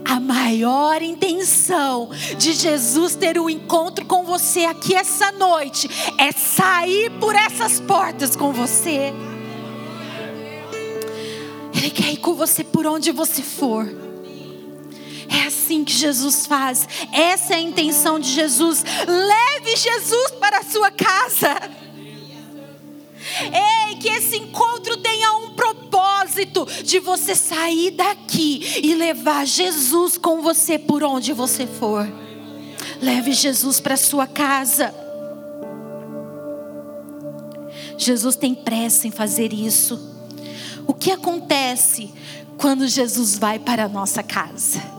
A 0.05 0.19
maior 0.19 1.03
intenção 1.03 2.11
de 2.37 2.53
Jesus 2.55 3.15
ter 3.15 3.39
um 3.39 3.49
encontro 3.49 4.07
com 4.07 4.25
você 4.25 4.65
aqui 4.65 4.95
essa 4.95 5.31
noite 5.33 5.89
é 6.17 6.33
sair 6.33 7.11
por 7.21 7.35
essas 7.35 7.79
portas 7.79 8.35
com 8.35 8.53
você. 8.53 9.13
Ele 11.75 11.91
quer 11.91 12.13
ir 12.13 12.17
com 12.17 12.35
você 12.35 12.65
por 12.65 12.87
onde 12.87 13.13
você 13.13 13.43
for. 13.43 14.08
É 15.29 15.47
assim 15.47 15.85
que 15.85 15.93
Jesus 15.93 16.47
faz. 16.47 16.89
Essa 17.13 17.55
é 17.55 17.57
a 17.57 17.61
intenção 17.61 18.19
de 18.19 18.31
Jesus. 18.31 18.85
Leve 19.07 19.77
Jesus 19.77 20.31
para 20.41 20.59
a 20.59 20.65
sua 20.65 20.91
casa. 20.91 21.79
Ei, 23.43 23.97
que 23.97 24.09
esse 24.09 24.37
encontro 24.37 24.97
tenha 24.97 25.33
um 25.35 25.51
propósito 25.51 26.67
de 26.83 26.99
você 26.99 27.35
sair 27.35 27.91
daqui 27.91 28.81
e 28.83 28.95
levar 28.95 29.47
Jesus 29.47 30.17
com 30.17 30.41
você 30.41 30.79
por 30.79 31.03
onde 31.03 31.33
você 31.33 31.67
for. 31.67 32.09
Leve 33.01 33.33
Jesus 33.33 33.81
para 33.81 33.97
sua 33.97 34.27
casa. 34.27 34.95
Jesus 37.99 38.37
tem 38.37 38.55
pressa 38.55 39.07
em 39.07 39.11
fazer 39.11 39.53
isso. 39.53 40.01
O 40.87 40.95
que 40.95 41.11
acontece 41.11 42.13
quando 42.57 42.89
Jesus 42.89 43.39
vai 43.39 43.59
para 43.59 43.85
a 43.85 43.89
nossa 43.89 44.23
casa? 44.23 44.98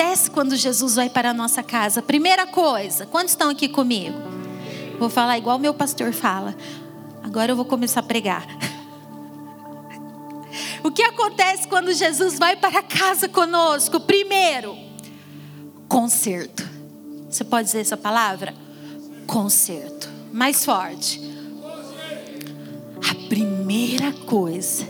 Acontece 0.00 0.30
quando 0.30 0.56
Jesus 0.56 0.94
vai 0.94 1.10
para 1.10 1.30
a 1.30 1.34
nossa 1.34 1.62
casa? 1.62 2.00
Primeira 2.00 2.46
coisa, 2.46 3.04
quantos 3.04 3.32
estão 3.32 3.50
aqui 3.50 3.68
comigo? 3.68 4.16
Vou 4.98 5.10
falar 5.10 5.36
igual 5.36 5.58
meu 5.58 5.74
pastor 5.74 6.12
fala. 6.12 6.56
Agora 7.22 7.52
eu 7.52 7.56
vou 7.56 7.66
começar 7.66 8.00
a 8.00 8.02
pregar. 8.02 8.46
O 10.82 10.90
que 10.90 11.02
acontece 11.02 11.68
quando 11.68 11.92
Jesus 11.92 12.38
vai 12.38 12.56
para 12.56 12.82
casa 12.82 13.28
conosco? 13.28 14.00
Primeiro, 14.00 14.74
conserto. 15.86 16.66
Você 17.28 17.44
pode 17.44 17.66
dizer 17.66 17.80
essa 17.80 17.98
palavra? 17.98 18.54
Conserto. 19.26 20.08
Mais 20.32 20.64
forte. 20.64 21.20
A 23.08 23.28
primeira 23.28 24.10
coisa 24.26 24.88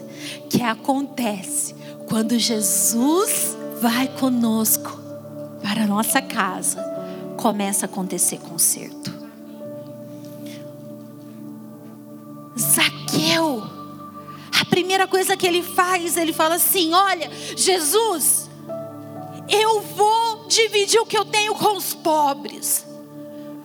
que 0.49 0.63
acontece 0.63 1.75
quando 2.09 2.39
Jesus 2.39 3.57
vai 3.81 4.09
conosco 4.19 4.80
nossa 5.91 6.23
casa, 6.23 6.81
começa 7.37 7.85
a 7.85 7.89
acontecer 7.89 8.39
conserto. 8.39 9.13
Zaqueu, 12.57 13.61
a 14.61 14.65
primeira 14.67 15.09
coisa 15.09 15.37
que 15.37 15.45
ele 15.45 15.65
faz, 15.65 16.17
ele 16.17 16.33
fala 16.33 16.55
assim: 16.55 16.95
Olha, 16.95 17.29
Jesus, 17.57 18.49
eu 19.49 19.81
vou 19.81 20.47
dividir 20.47 21.01
o 21.01 21.07
que 21.07 21.19
eu 21.19 21.25
tenho 21.25 21.57
com 21.57 21.77
os 21.77 21.93
pobres. 21.93 22.87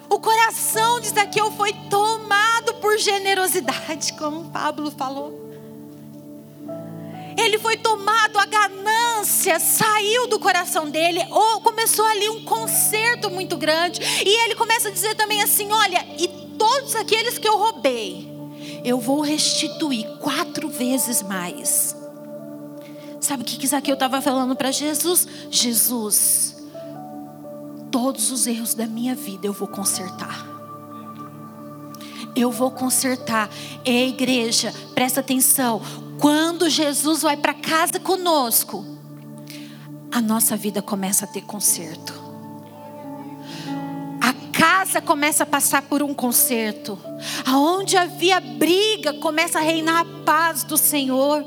O 0.10 0.20
coração 0.20 1.00
de 1.00 1.10
Zaqueu 1.10 1.52
foi 1.52 1.74
tomado 1.92 2.74
por 2.76 2.98
generosidade, 2.98 4.14
como 4.14 4.50
Pablo 4.50 4.90
falou. 4.90 5.45
Ele 7.46 7.60
foi 7.60 7.78
tomado 7.78 8.40
a 8.40 8.46
ganância 8.46 9.60
saiu 9.60 10.28
do 10.28 10.40
coração 10.40 10.90
dele, 10.90 11.20
ou 11.30 11.62
começou 11.62 12.06
ali 12.06 12.28
um 12.30 12.44
conserto 12.44 13.30
muito 13.30 13.56
grande, 13.56 14.00
e 14.26 14.44
ele 14.44 14.56
começa 14.56 14.90
a 14.90 14.92
dizer 14.92 15.16
também 15.16 15.42
assim: 15.42 15.72
olha, 15.72 16.06
e 16.18 16.28
todos 16.58 16.96
aqueles 16.96 17.38
que 17.38 17.48
eu 17.48 17.58
roubei, 17.58 18.28
eu 18.84 19.00
vou 19.00 19.22
restituir 19.22 20.08
quatro 20.20 20.70
vezes 20.70 21.22
mais. 21.22 21.96
Sabe 23.20 23.44
o 23.44 23.46
que, 23.46 23.58
que 23.58 23.66
estava 23.66 24.22
falando 24.22 24.56
para 24.56 24.72
Jesus? 24.72 25.28
Jesus, 25.50 26.56
todos 27.92 28.32
os 28.32 28.46
erros 28.46 28.74
da 28.74 28.86
minha 28.86 29.16
vida 29.16 29.48
eu 29.48 29.54
vou 29.54 29.68
consertar. 29.68 30.46
Eu 32.36 32.52
vou 32.52 32.70
consertar. 32.70 33.50
Ei, 33.84 34.10
igreja, 34.10 34.74
presta 34.94 35.22
atenção. 35.22 35.82
Quando 36.20 36.70
Jesus 36.70 37.22
vai 37.22 37.36
para 37.36 37.54
casa 37.54 38.00
conosco, 38.00 38.86
a 40.12 40.22
nossa 40.22 40.56
vida 40.56 40.82
começa 40.82 41.26
a 41.26 41.28
ter 41.28 41.42
conserto. 41.42 42.14
A 44.22 44.34
casa 44.58 45.02
começa 45.02 45.44
a 45.44 45.46
passar 45.46 45.82
por 45.82 46.02
um 46.02 46.14
conserto. 46.14 46.98
Aonde 47.46 47.98
havia 47.98 48.40
briga, 48.40 49.14
começa 49.16 49.60
a 49.60 49.62
reinar 49.62 50.02
a 50.02 50.24
paz 50.24 50.64
do 50.64 50.78
Senhor. 50.78 51.44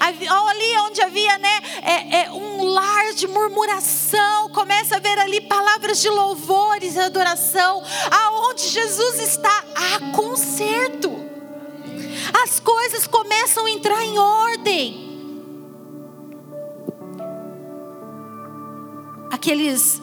Ali 0.00 0.78
onde 0.78 1.02
havia 1.02 1.38
né, 1.38 1.60
é, 1.82 2.22
é, 2.22 2.32
um 2.32 2.64
lar 2.64 3.12
de 3.14 3.26
murmuração, 3.26 4.48
começa 4.48 4.96
a 4.96 4.98
ver 4.98 5.18
ali 5.18 5.42
palavras 5.42 6.00
de 6.00 6.08
louvores 6.08 6.94
e 6.94 7.00
adoração. 7.00 7.82
Aonde 8.10 8.66
Jesus 8.66 9.20
está, 9.20 9.64
há 9.74 10.12
conserto 10.12 11.15
as 12.42 12.60
coisas 12.60 13.06
começam 13.06 13.66
a 13.66 13.70
entrar 13.70 14.04
em 14.04 14.18
ordem. 14.18 15.06
Aqueles 19.30 20.00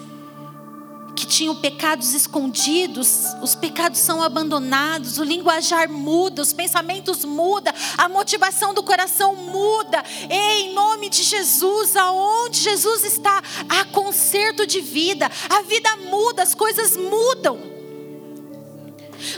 que 1.16 1.28
tinham 1.28 1.56
pecados 1.56 2.14
escondidos, 2.14 3.28
os 3.42 3.54
pecados 3.54 4.00
são 4.00 4.22
abandonados, 4.22 5.20
o 5.20 5.24
linguajar 5.24 5.88
muda, 5.90 6.42
os 6.42 6.52
pensamentos 6.52 7.24
mudam, 7.24 7.74
a 7.98 8.10
motivação 8.10 8.74
do 8.74 8.84
coração 8.84 9.36
muda. 9.36 10.04
Ei, 10.30 10.64
em 10.64 10.74
nome 10.74 11.10
de 11.10 11.24
Jesus, 11.24 11.96
aonde 11.96 12.60
Jesus 12.60 13.04
está, 13.04 13.42
há 13.70 13.86
conserto 13.86 14.66
de 14.66 14.82
vida, 14.82 15.30
a 15.50 15.62
vida 15.62 15.96
muda, 15.98 16.42
as 16.42 16.56
coisas 16.56 16.98
mudam. 16.98 17.73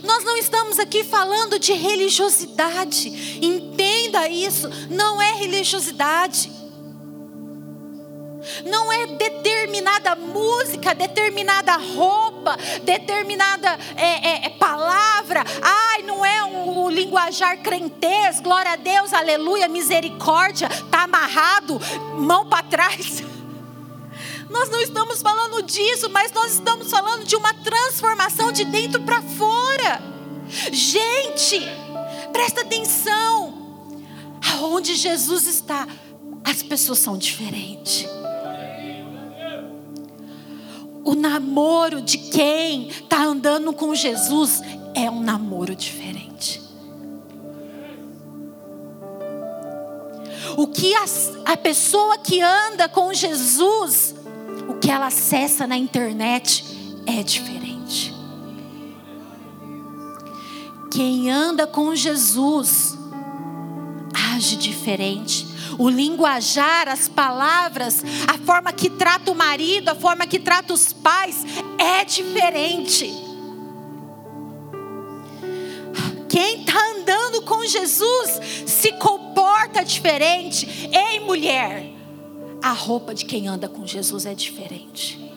Nós 0.06 0.24
não 0.24 0.38
estamos 0.38 0.80
aqui 0.80 1.04
falando 1.04 1.60
de 1.60 1.74
religiosidade. 1.74 3.40
Entenda 3.42 4.28
isso, 4.30 4.70
não 4.90 5.22
é 5.22 5.34
religiosidade. 5.34 6.52
Não 8.64 8.94
é 8.94 9.08
determinada 9.08 10.16
música, 10.16 10.94
determinada 10.94 11.76
roupa, 11.78 12.56
determinada 12.84 13.78
é, 13.96 14.30
é, 14.30 14.46
é 14.46 14.50
palavra. 14.52 15.44
Ai, 15.62 16.04
não 16.04 16.24
é 16.24 16.44
um, 16.44 16.86
um 16.86 16.90
linguajar 16.90 17.58
crentez, 17.58 18.40
glória 18.40 18.74
a 18.74 18.76
Deus, 18.76 19.14
aleluia, 19.14 19.68
misericórdia. 19.68 20.68
Está 20.68 21.04
amarrado, 21.04 21.82
mão 22.20 22.46
para 22.46 22.64
trás. 22.64 23.24
Nós 24.50 24.70
não 24.70 24.80
estamos 24.80 25.22
falando 25.22 25.62
disso, 25.64 26.10
mas 26.10 26.32
nós 26.32 26.54
estamos 26.54 26.90
falando 26.90 27.26
de 27.26 27.36
uma 27.36 27.54
transformação 27.54 28.52
de 28.52 28.66
dentro 28.66 29.02
para 29.02 29.22
fora. 29.22 30.02
Gente, 30.72 31.60
presta 32.32 32.62
atenção. 32.62 33.66
Aonde 34.54 34.96
Jesus 34.96 35.48
está, 35.48 35.88
as 36.44 36.62
pessoas 36.62 37.00
são 37.00 37.18
diferentes. 37.18 38.08
O 41.04 41.16
namoro 41.16 42.02
de 42.02 42.18
quem 42.18 42.88
está 42.90 43.24
andando 43.24 43.74
com 43.74 43.94
Jesus 43.94 44.62
é 44.94 45.10
um 45.10 45.22
namoro 45.22 45.76
diferente. 45.76 46.62
O 50.58 50.68
que 50.68 50.96
a, 50.96 51.06
a 51.46 51.58
pessoa 51.58 52.18
que 52.18 52.42
anda 52.42 52.88
com 52.88 53.14
Jesus 53.14 54.15
que 54.86 54.92
ela 54.92 55.08
acessa 55.08 55.66
na 55.66 55.76
internet 55.76 56.64
é 57.08 57.24
diferente. 57.24 58.14
Quem 60.92 61.32
anda 61.32 61.66
com 61.66 61.96
Jesus 61.96 62.96
age 64.36 64.56
diferente. 64.58 65.48
O 65.80 65.90
linguajar, 65.90 66.88
as 66.88 67.10
palavras, 67.10 68.04
a 68.28 68.38
forma 68.46 68.72
que 68.72 68.88
trata 68.92 69.32
o 69.32 69.36
marido, 69.36 69.90
a 69.90 69.96
forma 69.96 70.28
que 70.28 70.38
trata 70.38 70.72
os 70.72 70.94
pais 70.94 71.44
é 71.80 72.06
diferente. 72.06 73.12
Quem 76.30 76.60
está 76.60 76.80
andando 76.92 77.42
com 77.42 77.66
Jesus 77.66 78.40
se 78.68 78.92
comporta 79.00 79.84
diferente. 79.84 80.68
Ei, 80.94 81.20
mulher, 81.22 81.95
a 82.66 82.72
roupa 82.72 83.14
de 83.14 83.26
quem 83.26 83.48
anda 83.48 83.70
com 83.70 83.86
Jesus 83.86 84.26
é 84.26 84.34
diferente. 84.34 85.32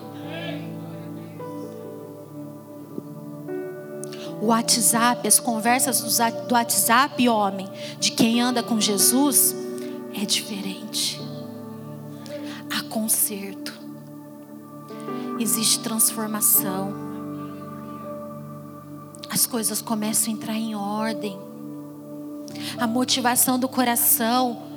O 4.40 4.46
WhatsApp, 4.46 5.28
as 5.28 5.38
conversas 5.38 6.00
do 6.00 6.54
WhatsApp, 6.54 7.28
homem, 7.28 7.68
de 8.00 8.12
quem 8.12 8.40
anda 8.40 8.62
com 8.62 8.80
Jesus, 8.80 9.54
é 10.14 10.24
diferente. 10.24 11.20
Há 12.74 12.84
conserto, 12.84 13.78
existe 15.38 15.80
transformação, 15.80 16.94
as 19.28 19.44
coisas 19.44 19.82
começam 19.82 20.32
a 20.32 20.34
entrar 20.34 20.54
em 20.54 20.74
ordem, 20.74 21.38
a 22.78 22.86
motivação 22.86 23.58
do 23.58 23.68
coração 23.68 24.67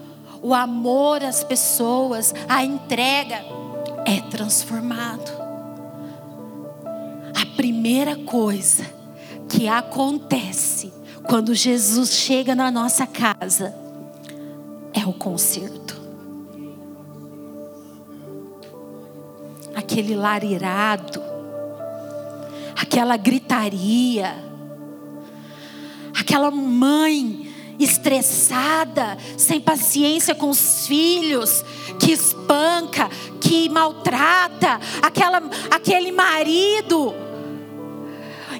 o 0.42 0.54
amor 0.54 1.24
às 1.24 1.44
pessoas, 1.44 2.34
a 2.50 2.66
entrega 2.66 3.44
é 4.06 4.20
transformado. 4.30 5.32
A 7.36 7.56
primeira 7.56 8.16
coisa 8.16 8.86
que 9.48 9.68
acontece 9.68 10.92
quando 11.28 11.54
Jesus 11.54 12.14
chega 12.14 12.56
na 12.56 12.72
nossa 12.72 13.06
casa 13.06 13.76
é 14.94 15.06
o 15.06 15.14
conserto. 15.14 16.02
Aquele 19.76 20.16
lar 20.16 20.44
irado, 20.44 21.22
aquela 22.76 23.16
gritaria, 23.16 24.34
aquela 26.20 26.50
mãe 26.50 27.51
estressada, 27.84 29.18
sem 29.38 29.60
paciência 29.60 30.36
com 30.36 30.50
os 30.50 30.88
filhos, 30.88 31.64
que 32.00 32.12
espanca, 32.12 33.10
que 33.40 33.70
maltrata, 33.70 34.80
aquela, 35.02 35.42
aquele 35.70 36.12
marido 36.12 37.14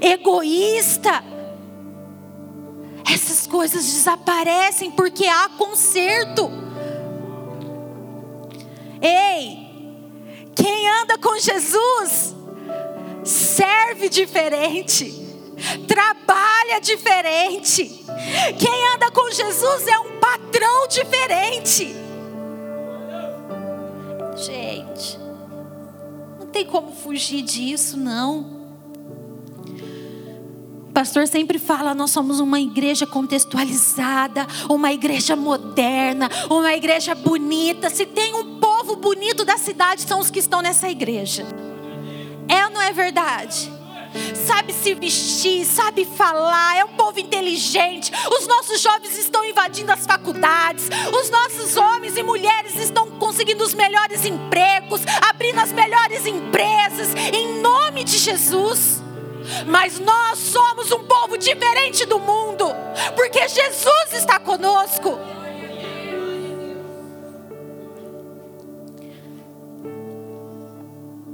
egoísta. 0.02 1.24
Essas 3.12 3.46
coisas 3.46 3.86
desaparecem 3.86 4.92
porque 4.92 5.26
há 5.26 5.50
conserto. 5.50 6.50
Ei, 9.02 9.68
quem 10.56 10.90
anda 11.02 11.18
com 11.18 11.38
Jesus 11.38 12.36
serve 13.24 14.10
diferente 14.10 15.21
trabalha 15.88 16.80
diferente. 16.82 18.06
Quem 18.58 18.88
anda 18.96 19.12
com 19.12 19.30
Jesus 19.32 19.88
é 19.88 20.00
um 20.00 20.20
patrão 20.20 20.88
diferente. 20.88 21.96
Gente, 24.38 25.20
não 26.40 26.48
tem 26.48 26.66
como 26.66 26.92
fugir 26.92 27.42
disso, 27.42 27.98
não. 27.98 28.62
O 30.90 30.94
pastor 30.94 31.28
sempre 31.28 31.58
fala: 31.58 31.94
nós 31.94 32.12
somos 32.12 32.40
uma 32.40 32.60
igreja 32.60 33.08
contextualizada, 33.08 34.46
uma 34.70 34.92
igreja 34.92 35.36
moderna, 35.36 36.30
uma 36.50 36.74
igreja 36.74 37.16
bonita. 37.16 37.90
Se 37.90 38.06
tem 38.06 38.34
um 38.34 38.60
povo 38.60 38.98
bonito 38.98 39.46
da 39.46 39.58
cidade, 39.58 40.02
são 40.02 40.20
os 40.20 40.30
que 40.30 40.40
estão 40.40 40.62
nessa 40.62 40.90
igreja. 40.90 41.46
É 42.48 42.66
ou 42.66 42.72
não 42.72 42.82
é 42.82 42.92
verdade? 42.92 43.81
Sabe 44.36 44.74
se 44.74 44.94
vestir, 44.94 45.66
sabe 45.66 46.06
falar, 46.06 46.78
é 46.78 46.86
um 46.86 46.96
povo 46.96 47.20
inteligente. 47.20 48.12
Os 48.38 48.48
nossos 48.48 48.82
jovens 48.82 49.18
estão 49.18 49.44
invadindo 49.44 49.92
as 49.92 50.06
faculdades, 50.06 50.90
os 51.20 51.30
nossos 51.30 51.78
homens 51.78 52.18
e 52.18 52.24
mulheres 52.24 52.76
estão 52.76 53.10
conseguindo 53.12 53.64
os 53.64 53.74
melhores 53.74 54.26
empregos, 54.26 55.02
abrindo 55.30 55.60
as 55.60 55.72
melhores 55.72 56.26
empresas, 56.26 57.14
em 57.34 57.60
nome 57.62 58.04
de 58.04 58.18
Jesus. 58.18 59.02
Mas 59.66 60.00
nós 60.00 60.38
somos 60.38 60.92
um 60.92 61.04
povo 61.04 61.38
diferente 61.38 62.06
do 62.06 62.20
mundo, 62.20 62.66
porque 63.16 63.48
Jesus 63.48 64.14
está 64.14 64.40
conosco. 64.40 65.41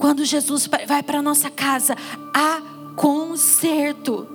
Quando 0.07 0.23
Jesus 0.23 0.69
vai 0.87 1.03
para 1.03 1.21
nossa 1.21 1.49
casa, 1.49 1.93
há 2.33 2.61
conserto. 2.95 4.25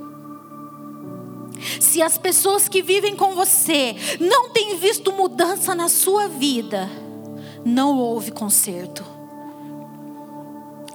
Se 1.80 2.02
as 2.02 2.18
pessoas 2.18 2.68
que 2.68 2.82
vivem 2.82 3.16
com 3.16 3.34
você 3.34 3.96
não 4.20 4.50
têm 4.50 4.76
visto 4.76 5.10
mudança 5.14 5.74
na 5.74 5.88
sua 5.88 6.28
vida, 6.28 6.90
não 7.64 7.96
houve 7.96 8.32
conserto. 8.32 9.02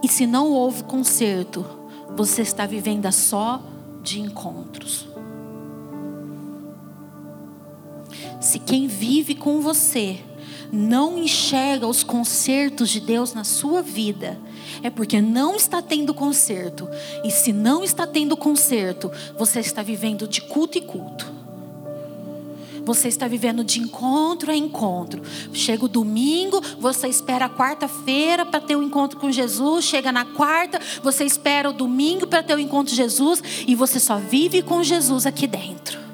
E 0.03 0.07
se 0.07 0.27
não 0.27 0.51
houve 0.51 0.83
conserto, 0.83 1.65
você 2.15 2.43
está 2.43 2.67
vivendo 2.67 3.11
só 3.11 3.59
de 4.03 4.21
encontros. 4.21 5.07
Se 8.39 8.59
quem 8.59 8.85
vive 8.85 9.33
com 9.33 9.59
você 9.59 10.19
não 10.71 11.17
enxerga 11.17 11.87
os 11.87 12.03
concertos 12.03 12.91
de 12.91 12.99
Deus 12.99 13.33
na 13.33 13.43
sua 13.43 13.81
vida, 13.81 14.37
é 14.83 14.89
porque 14.89 15.21
não 15.21 15.55
está 15.55 15.81
tendo 15.81 16.13
conserto. 16.13 16.89
E 17.23 17.31
se 17.31 17.51
não 17.51 17.83
está 17.83 18.05
tendo 18.05 18.35
conserto, 18.35 19.11
você 19.37 19.59
está 19.59 19.81
vivendo 19.81 20.27
de 20.27 20.41
culto 20.41 20.77
e 20.77 20.81
culto. 20.81 21.37
Você 22.87 23.09
está 23.09 23.27
vivendo 23.27 23.65
de 23.65 23.81
encontro 23.81 24.49
a 24.49 24.55
encontro. 24.55 25.21
Chega 25.51 25.83
o 25.83 25.89
domingo, 25.89 26.61
você 26.79 27.09
espera 27.09 27.45
a 27.45 27.49
quarta-feira 27.49 28.45
para 28.45 28.61
ter 28.61 28.77
um 28.77 28.83
encontro 28.83 29.19
com 29.19 29.29
Jesus. 29.29 29.83
Chega 29.83 30.09
na 30.09 30.23
quarta, 30.23 30.79
você 31.03 31.25
espera 31.25 31.69
o 31.69 31.73
domingo 31.73 32.25
para 32.25 32.41
ter 32.41 32.53
o 32.53 32.55
um 32.55 32.59
encontro 32.59 32.91
com 32.91 32.95
Jesus. 32.95 33.43
E 33.67 33.75
você 33.75 33.99
só 33.99 34.15
vive 34.15 34.61
com 34.61 34.81
Jesus 34.83 35.25
aqui 35.25 35.45
dentro. 35.47 36.06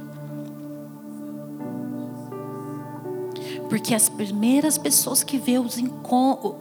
Porque 3.73 3.95
as 3.95 4.07
primeiras 4.07 4.77
pessoas 4.77 5.23
que 5.23 5.39
vê 5.39 5.57
os, 5.57 5.81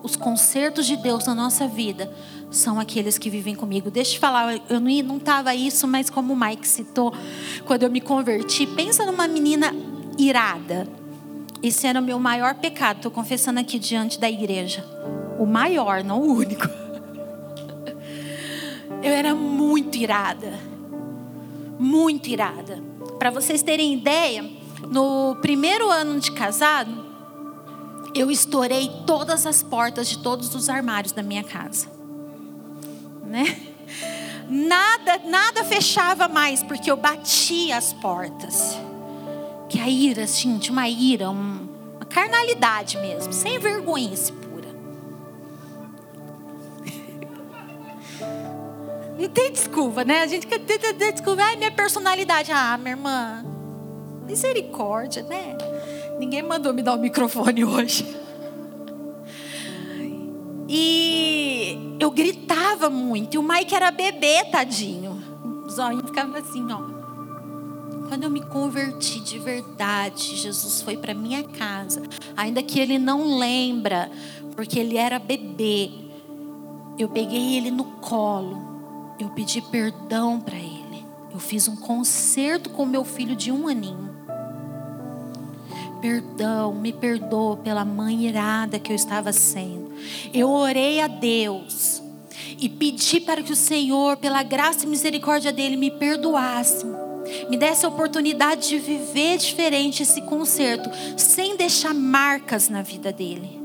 os 0.03 0.17
concertos 0.17 0.87
de 0.87 0.97
Deus 0.97 1.27
na 1.27 1.35
nossa 1.35 1.69
vida 1.69 2.11
são 2.51 2.81
aqueles 2.81 3.19
que 3.19 3.29
vivem 3.29 3.55
comigo. 3.55 3.91
Deixa 3.91 4.17
eu 4.17 4.19
falar, 4.19 4.59
eu 4.67 4.81
não 4.81 5.19
estava 5.19 5.55
isso, 5.55 5.87
mas 5.87 6.09
como 6.09 6.33
o 6.33 6.37
Mike 6.41 6.67
citou, 6.67 7.13
quando 7.67 7.83
eu 7.83 7.91
me 7.91 8.01
converti, 8.01 8.67
pensa 8.67 9.05
numa 9.05 9.29
menina 9.29 9.75
irada. 10.19 10.89
Esse 11.63 11.87
era 11.87 12.01
o 12.01 12.03
meu 12.03 12.19
maior 12.19 12.55
pecado, 12.55 12.97
estou 12.97 13.11
confessando 13.11 13.61
aqui 13.61 13.79
diante 13.79 14.19
da 14.19 14.31
igreja. 14.31 14.83
O 15.39 15.45
maior, 15.45 16.03
não 16.03 16.19
o 16.19 16.33
único. 16.33 16.67
Eu 19.05 19.13
era 19.13 19.35
muito 19.35 19.99
irada. 19.99 20.59
Muito 21.79 22.31
irada. 22.31 22.83
Para 23.19 23.29
vocês 23.31 23.63
terem 23.63 23.93
ideia, 23.93 24.51
no 24.91 25.37
primeiro 25.43 25.91
ano 25.91 26.19
de 26.19 26.33
casado, 26.33 27.02
eu 28.15 28.31
estourei 28.31 28.91
todas 29.07 29.47
as 29.47 29.63
portas 29.63 30.09
de 30.09 30.19
todos 30.19 30.55
os 30.55 30.69
armários 30.69 31.13
da 31.13 31.23
minha 31.23 31.43
casa. 31.43 31.89
Né? 33.25 33.57
Nada, 34.49 35.19
nada 35.25 35.65
fechava 35.65 36.29
mais 36.29 36.63
porque 36.63 36.91
eu 36.91 36.97
batia 36.97 37.77
as 37.77 37.93
portas. 37.95 38.77
Que 39.69 39.81
a 39.81 39.89
ira, 39.89 40.25
assim, 40.25 40.59
tinha 40.59 40.73
uma 40.73 40.89
ira, 40.89 41.31
uma 41.31 42.05
carnalidade 42.11 42.99
mesmo, 42.99 43.33
sem 43.33 43.59
vergonha 43.59 44.11
pura. 44.43 44.69
Não 49.19 49.29
tem 49.31 49.51
desculpa, 49.51 50.05
né? 50.05 50.21
A 50.21 50.27
gente 50.27 50.47
tenta 50.47 50.93
desculpa, 50.93 51.43
ai, 51.43 51.57
minha 51.57 51.73
personalidade. 51.73 52.53
Ah, 52.53 52.77
minha 52.77 52.91
irmã, 52.91 53.43
misericórdia, 54.27 55.23
né? 55.23 55.57
Ninguém 56.23 56.41
mandou 56.41 56.73
me 56.73 56.85
dar 56.85 56.95
o 56.95 57.01
microfone 57.01 57.65
hoje. 57.65 58.07
E 60.69 61.97
eu 61.99 62.13
gritava 62.13 62.89
muito. 62.89 63.35
E 63.35 63.39
o 63.39 63.43
Mike 63.43 63.75
era 63.75 63.91
bebê, 63.91 64.45
tadinho. 64.45 65.21
O 65.67 65.69
zóio 65.69 66.07
ficava 66.07 66.39
assim, 66.39 66.65
ó. 66.71 66.79
Quando 68.07 68.23
eu 68.23 68.31
me 68.31 68.41
converti 68.41 69.19
de 69.19 69.37
verdade, 69.41 70.37
Jesus 70.37 70.81
foi 70.81 70.97
para 70.97 71.13
minha 71.13 71.43
casa, 71.43 72.01
ainda 72.37 72.63
que 72.63 72.79
ele 72.79 73.01
não 73.01 73.37
lembra, 73.37 74.09
porque 74.55 74.79
ele 74.79 74.97
era 74.97 75.19
bebê. 75.19 75.91
Eu 76.97 77.09
peguei 77.09 77.57
ele 77.57 77.73
no 77.73 77.85
colo, 78.01 78.63
eu 79.19 79.29
pedi 79.31 79.61
perdão 79.61 80.39
para 80.39 80.57
ele. 80.57 81.05
Eu 81.33 81.41
fiz 81.41 81.67
um 81.67 81.75
concerto 81.75 82.71
com 82.71 82.87
meu 82.87 83.05
filho 83.05 83.35
de 83.35 83.51
um 83.51 83.67
aninho. 83.67 84.12
Perdão, 86.03 86.75
me 86.75 86.93
perdoa 86.93 87.57
pela 87.57 87.85
mãe 87.85 88.27
irada 88.27 88.79
que 88.79 88.93
eu 88.93 88.97
estava 88.97 89.33
sendo. 89.33 89.91
Eu 90.35 90.51
orei 90.51 91.01
a 91.01 91.07
Deus 91.07 92.03
e 92.59 92.69
pedi 92.69 93.21
para 93.21 93.43
que 93.43 93.53
o 93.53 93.57
Senhor, 93.57 94.19
pela 94.19 94.43
graça 94.43 94.85
e 94.85 94.89
misericórdia 94.89 95.53
dele, 95.53 95.77
me 95.77 95.91
perdoasse 95.91 96.85
me 97.49 97.57
desse 97.57 97.85
a 97.87 97.89
oportunidade 97.89 98.69
de 98.69 98.79
viver 98.79 99.39
diferente 99.39 100.03
esse 100.03 100.21
concerto, 100.23 100.91
sem 101.17 101.57
deixar 101.57 101.95
marcas 101.95 102.69
na 102.69 102.83
vida 102.83 103.13
dele. 103.13 103.61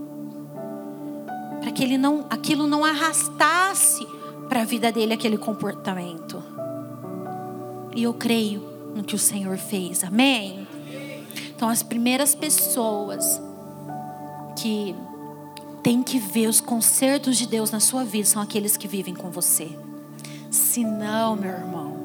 Para 1.61 1.71
que 1.71 1.83
ele 1.83 1.97
não, 1.97 2.25
aquilo 2.29 2.67
não 2.67 2.85
arrastasse 2.85 4.05
para 4.47 4.61
a 4.61 4.65
vida 4.65 4.91
dele 4.91 5.13
aquele 5.13 5.37
comportamento. 5.37 6.41
E 7.95 8.03
eu 8.03 8.13
creio 8.13 8.61
no 8.95 9.03
que 9.03 9.15
o 9.15 9.19
Senhor 9.19 9.57
fez. 9.57 10.03
Amém. 10.03 10.66
Então 11.57 11.69
as 11.69 11.81
primeiras 11.81 12.35
pessoas 12.35 13.41
que 14.55 14.95
têm 15.81 16.03
que 16.03 16.19
ver 16.19 16.47
os 16.47 16.61
concertos 16.61 17.35
de 17.35 17.47
Deus 17.47 17.71
na 17.71 17.79
sua 17.79 18.03
vida 18.03 18.27
são 18.27 18.39
aqueles 18.39 18.77
que 18.77 18.87
vivem 18.87 19.15
com 19.15 19.31
você. 19.31 19.67
Se 20.51 20.83
não, 20.83 21.35
meu 21.35 21.49
irmão, 21.49 21.97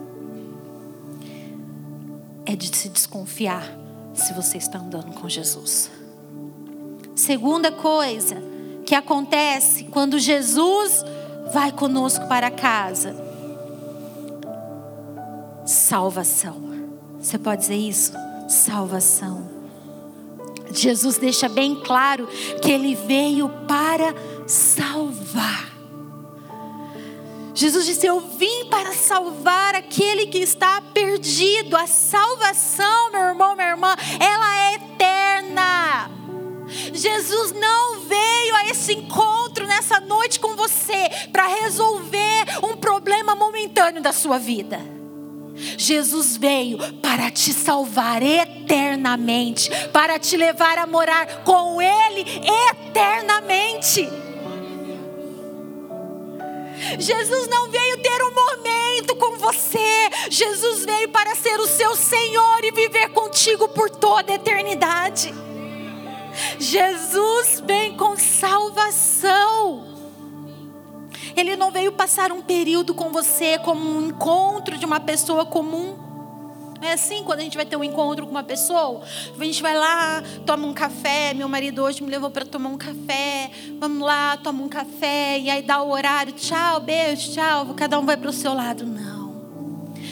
é 2.47 2.57
de 2.57 2.75
se 2.75 2.89
desconfiar 2.89 3.63
se 4.15 4.33
você 4.33 4.57
está 4.57 4.79
andando 4.79 5.13
com 5.13 5.29
Jesus. 5.29 5.91
Segunda 7.15 7.71
coisa 7.71 8.43
que 8.87 8.95
acontece 8.95 9.85
quando 9.85 10.19
Jesus 10.19 11.05
vai 11.53 11.71
conosco 11.73 12.27
para 12.27 12.51
casa: 12.51 13.15
salvação. 15.67 16.73
Você 17.21 17.39
pode 17.39 17.61
dizer 17.61 17.77
isso? 17.77 18.32
Salvação. 18.53 19.49
Jesus 20.71 21.17
deixa 21.17 21.49
bem 21.49 21.75
claro 21.75 22.29
que 22.61 22.71
ele 22.71 22.95
veio 22.95 23.49
para 23.67 24.15
salvar. 24.47 25.73
Jesus 27.55 27.87
disse: 27.87 28.07
Eu 28.07 28.21
vim 28.21 28.67
para 28.67 28.93
salvar 28.93 29.75
aquele 29.75 30.27
que 30.27 30.37
está 30.37 30.83
perdido. 30.93 31.75
A 31.75 31.87
salvação, 31.87 33.11
meu 33.11 33.23
irmão, 33.23 33.57
minha 33.57 33.71
irmã, 33.71 33.97
ela 34.21 34.65
é 34.67 34.75
eterna. 34.75 36.11
Jesus 36.93 37.53
não 37.53 38.01
veio 38.01 38.57
a 38.57 38.69
esse 38.69 38.93
encontro 38.93 39.67
nessa 39.67 39.99
noite 39.99 40.39
com 40.39 40.55
você 40.57 41.09
para 41.33 41.47
resolver 41.47 42.45
um 42.63 42.77
problema 42.77 43.35
momentâneo 43.35 44.03
da 44.03 44.13
sua 44.13 44.39
vida. 44.39 45.02
Jesus 45.77 46.37
veio 46.37 46.79
para 46.95 47.31
te 47.31 47.53
salvar 47.53 48.23
eternamente, 48.23 49.71
para 49.93 50.19
te 50.19 50.37
levar 50.37 50.79
a 50.79 50.87
morar 50.87 51.43
com 51.45 51.81
Ele 51.81 52.25
eternamente. 52.71 54.09
Jesus 56.99 57.49
não 57.49 57.71
veio 57.71 57.99
ter 57.99 58.23
um 58.23 58.35
momento 58.35 59.17
com 59.17 59.39
você. 59.39 60.11
Jesus 60.31 60.85
veio 60.85 61.09
para 61.09 61.35
ser 61.35 61.59
o 61.61 61.67
seu 61.67 61.95
Senhor 61.95 62.65
e 62.65 62.73
viver 62.73 63.09
contigo 63.11 63.69
por 63.69 63.89
toda 63.89 64.33
a 64.33 64.35
eternidade. 64.35 65.33
Jesus 66.59 67.32
Ele 71.37 71.57
não 71.57 71.71
veio 71.71 71.93
passar 71.93 72.33
um 72.33 72.43
período 72.43 72.95
com 72.95 73.11
você 73.11 73.59
como 73.59 73.81
um 73.81 74.09
encontro 74.09 74.77
de 74.77 74.85
uma 74.85 75.01
pessoa 75.01 75.45
comum. 75.47 75.97
Não 76.81 76.89
é 76.89 76.95
assim 76.95 77.23
quando 77.23 77.39
a 77.39 77.43
gente 77.43 77.57
vai 77.57 77.65
ter 77.65 77.77
um 77.77 77.85
encontro 77.85 78.25
com 78.27 78.33
uma 78.33 78.43
pessoa? 78.43 79.03
A 79.39 79.45
gente 79.45 79.63
vai 79.63 79.73
lá, 79.73 80.21
toma 80.45 80.67
um 80.67 80.75
café. 80.75 81.33
Meu 81.33 81.49
marido 81.49 81.81
hoje 81.81 82.03
me 82.03 82.11
levou 82.11 82.29
para 82.29 82.45
tomar 82.45 82.71
um 82.71 82.77
café. 82.77 83.53
Vamos 83.79 84.05
lá, 84.05 84.37
toma 84.37 84.65
um 84.65 84.69
café. 84.69 85.39
E 85.39 85.49
aí 85.49 85.63
dá 85.63 85.81
o 85.81 85.91
horário. 85.91 86.33
Tchau, 86.33 86.81
beijo, 86.81 87.35
tchau. 87.35 87.73
Cada 87.77 88.01
um 88.01 88.05
vai 88.05 88.17
para 88.17 88.31
o 88.31 88.33
seu 88.33 88.53
lado. 88.53 88.85
Não. 88.85 89.23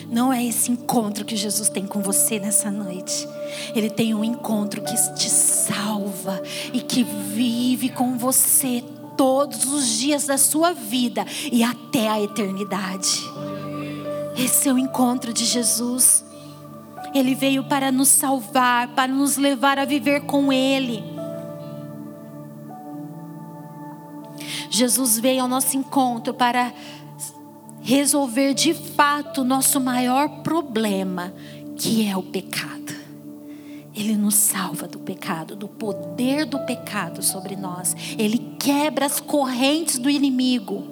Não 0.09 0.33
é 0.33 0.45
esse 0.45 0.71
encontro 0.71 1.25
que 1.25 1.35
Jesus 1.35 1.69
tem 1.69 1.87
com 1.87 2.01
você 2.01 2.39
nessa 2.39 2.71
noite. 2.71 3.29
Ele 3.75 3.91
tem 3.91 4.15
um 4.15 4.23
encontro 4.23 4.81
que 4.81 4.95
te 5.15 5.29
salva 5.29 6.41
e 6.73 6.81
que 6.81 7.03
vive 7.03 7.89
com 7.89 8.17
você 8.17 8.85
todos 9.21 9.71
os 9.71 9.87
dias 9.99 10.25
da 10.25 10.39
sua 10.39 10.73
vida 10.73 11.27
e 11.53 11.63
até 11.63 12.09
a 12.09 12.23
eternidade. 12.23 13.23
Esse 14.35 14.67
é 14.67 14.73
o 14.73 14.79
encontro 14.79 15.31
de 15.31 15.45
Jesus. 15.45 16.25
Ele 17.15 17.35
veio 17.35 17.63
para 17.65 17.93
nos 17.93 18.09
salvar, 18.09 18.89
para 18.95 19.13
nos 19.13 19.37
levar 19.37 19.79
a 19.79 19.85
viver 19.85 20.23
com 20.23 20.51
Ele. 20.51 21.05
Jesus 24.71 25.19
veio 25.19 25.43
ao 25.43 25.49
nosso 25.49 25.77
encontro 25.77 26.33
para 26.33 26.73
resolver 27.83 28.55
de 28.55 28.73
fato 28.73 29.43
o 29.43 29.45
nosso 29.45 29.79
maior 29.79 30.41
problema, 30.43 31.31
que 31.77 32.09
é 32.09 32.17
o 32.17 32.23
pecado. 32.23 32.80
Ele 34.01 34.17
nos 34.17 34.35
salva 34.35 34.89
do 34.89 34.99
pecado, 34.99 35.55
do 35.55 35.69
poder 35.69 36.47
do 36.47 36.59
pecado 36.61 37.23
sobre 37.23 37.55
nós. 37.55 37.95
Ele 38.19 38.39
quebra 38.59 39.05
as 39.05 39.21
correntes 39.21 39.99
do 39.99 40.09
inimigo. 40.09 40.87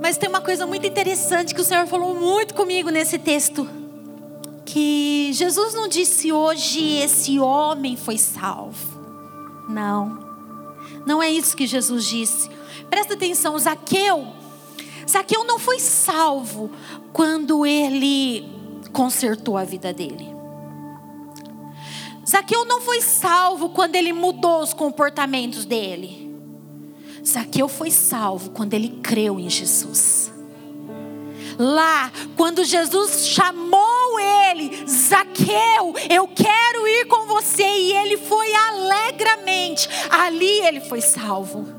Mas 0.00 0.16
tem 0.16 0.26
uma 0.26 0.40
coisa 0.40 0.66
muito 0.66 0.86
interessante 0.86 1.54
que 1.54 1.60
o 1.60 1.64
Senhor 1.64 1.86
falou 1.86 2.14
muito 2.14 2.54
comigo 2.54 2.88
nesse 2.88 3.18
texto. 3.18 3.68
Que 4.64 5.30
Jesus 5.34 5.74
não 5.74 5.86
disse 5.86 6.32
hoje 6.32 6.94
esse 6.94 7.38
homem 7.38 7.94
foi 7.94 8.16
salvo. 8.16 8.98
Não. 9.68 10.18
Não 11.04 11.22
é 11.22 11.30
isso 11.30 11.54
que 11.54 11.66
Jesus 11.66 12.06
disse. 12.06 12.48
Presta 12.88 13.12
atenção, 13.12 13.58
Zaqueu. 13.58 14.26
Zaqueu 15.06 15.44
não 15.44 15.58
foi 15.58 15.78
salvo 15.78 16.70
quando 17.12 17.66
ele 17.66 18.48
consertou 18.94 19.58
a 19.58 19.64
vida 19.64 19.92
dele. 19.92 20.37
Zaqueu 22.28 22.66
não 22.66 22.82
foi 22.82 23.00
salvo 23.00 23.70
quando 23.70 23.96
ele 23.96 24.12
mudou 24.12 24.60
os 24.60 24.74
comportamentos 24.74 25.64
dele. 25.64 26.30
Zaqueu 27.26 27.68
foi 27.68 27.90
salvo 27.90 28.50
quando 28.50 28.74
ele 28.74 29.00
creu 29.02 29.40
em 29.40 29.48
Jesus. 29.48 30.30
Lá, 31.58 32.12
quando 32.36 32.64
Jesus 32.64 33.28
chamou 33.28 34.20
ele, 34.20 34.86
Zaqueu, 34.86 35.94
eu 36.10 36.28
quero 36.28 36.86
ir 36.86 37.06
com 37.06 37.26
você, 37.26 37.64
e 37.64 37.92
ele 37.96 38.18
foi 38.18 38.54
alegremente, 38.54 39.88
ali 40.10 40.60
ele 40.60 40.80
foi 40.82 41.00
salvo. 41.00 41.77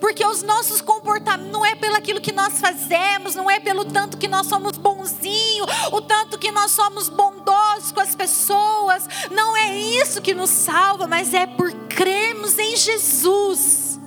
Porque 0.00 0.24
os 0.24 0.42
nossos 0.42 0.80
comportamentos 0.80 1.52
não 1.52 1.64
é 1.64 1.74
pelo 1.74 1.96
aquilo 1.96 2.20
que 2.20 2.32
nós 2.32 2.60
fazemos, 2.60 3.34
não 3.34 3.50
é 3.50 3.60
pelo 3.60 3.84
tanto 3.84 4.16
que 4.16 4.28
nós 4.28 4.46
somos 4.46 4.76
bonzinhos, 4.76 5.66
o 5.92 6.00
tanto 6.00 6.38
que 6.38 6.50
nós 6.50 6.70
somos 6.70 7.08
bondosos 7.08 7.92
com 7.92 8.00
as 8.00 8.14
pessoas, 8.14 9.06
não 9.30 9.56
é 9.56 9.76
isso 9.76 10.20
que 10.20 10.34
nos 10.34 10.50
salva, 10.50 11.06
mas 11.06 11.32
é 11.34 11.46
por 11.46 11.72
crermos 11.88 12.58
em 12.58 12.76
Jesus. 12.76 13.98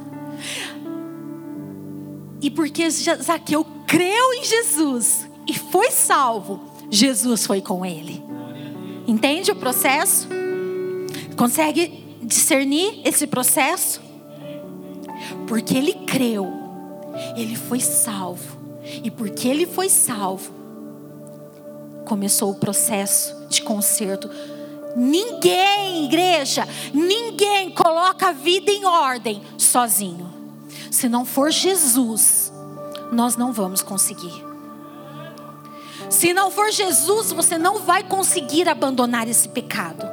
E 2.42 2.50
porque 2.50 2.90
Zaqueu 2.90 3.66
creu 3.88 4.34
em 4.34 4.44
Jesus 4.44 5.28
e 5.48 5.54
foi 5.54 5.92
salvo, 5.92 6.60
Jesus 6.90 7.46
foi 7.46 7.62
com 7.62 7.86
ele. 7.86 8.24
Entende 9.08 9.52
o 9.52 9.56
processo? 9.56 10.28
Consegue 11.36 12.18
discernir 12.22 13.02
esse 13.04 13.28
processo? 13.28 14.02
Porque 15.52 15.78
ele 15.78 15.92
creu, 16.08 16.50
ele 17.36 17.58
foi 17.58 17.82
salvo. 17.82 18.58
E 19.04 19.12
porque 19.12 19.50
ele 19.50 19.68
foi 19.68 19.90
salvo, 19.90 20.50
começou 22.06 22.52
o 22.52 22.56
processo 22.56 23.36
de 23.50 23.62
conserto. 23.62 24.30
Ninguém, 24.96 26.06
igreja, 26.06 26.66
ninguém 26.94 27.70
coloca 27.72 28.30
a 28.30 28.32
vida 28.32 28.72
em 28.72 28.86
ordem 28.86 29.44
sozinho. 29.58 30.32
Se 30.90 31.10
não 31.10 31.26
for 31.26 31.52
Jesus, 31.52 32.54
nós 33.12 33.36
não 33.36 33.52
vamos 33.52 33.82
conseguir. 33.82 34.46
Se 36.10 36.34
não 36.34 36.50
for 36.50 36.72
Jesus, 36.72 37.34
você 37.34 37.58
não 37.58 37.80
vai 37.80 38.04
conseguir 38.04 38.70
abandonar 38.70 39.28
esse 39.28 39.50
pecado. 39.50 40.10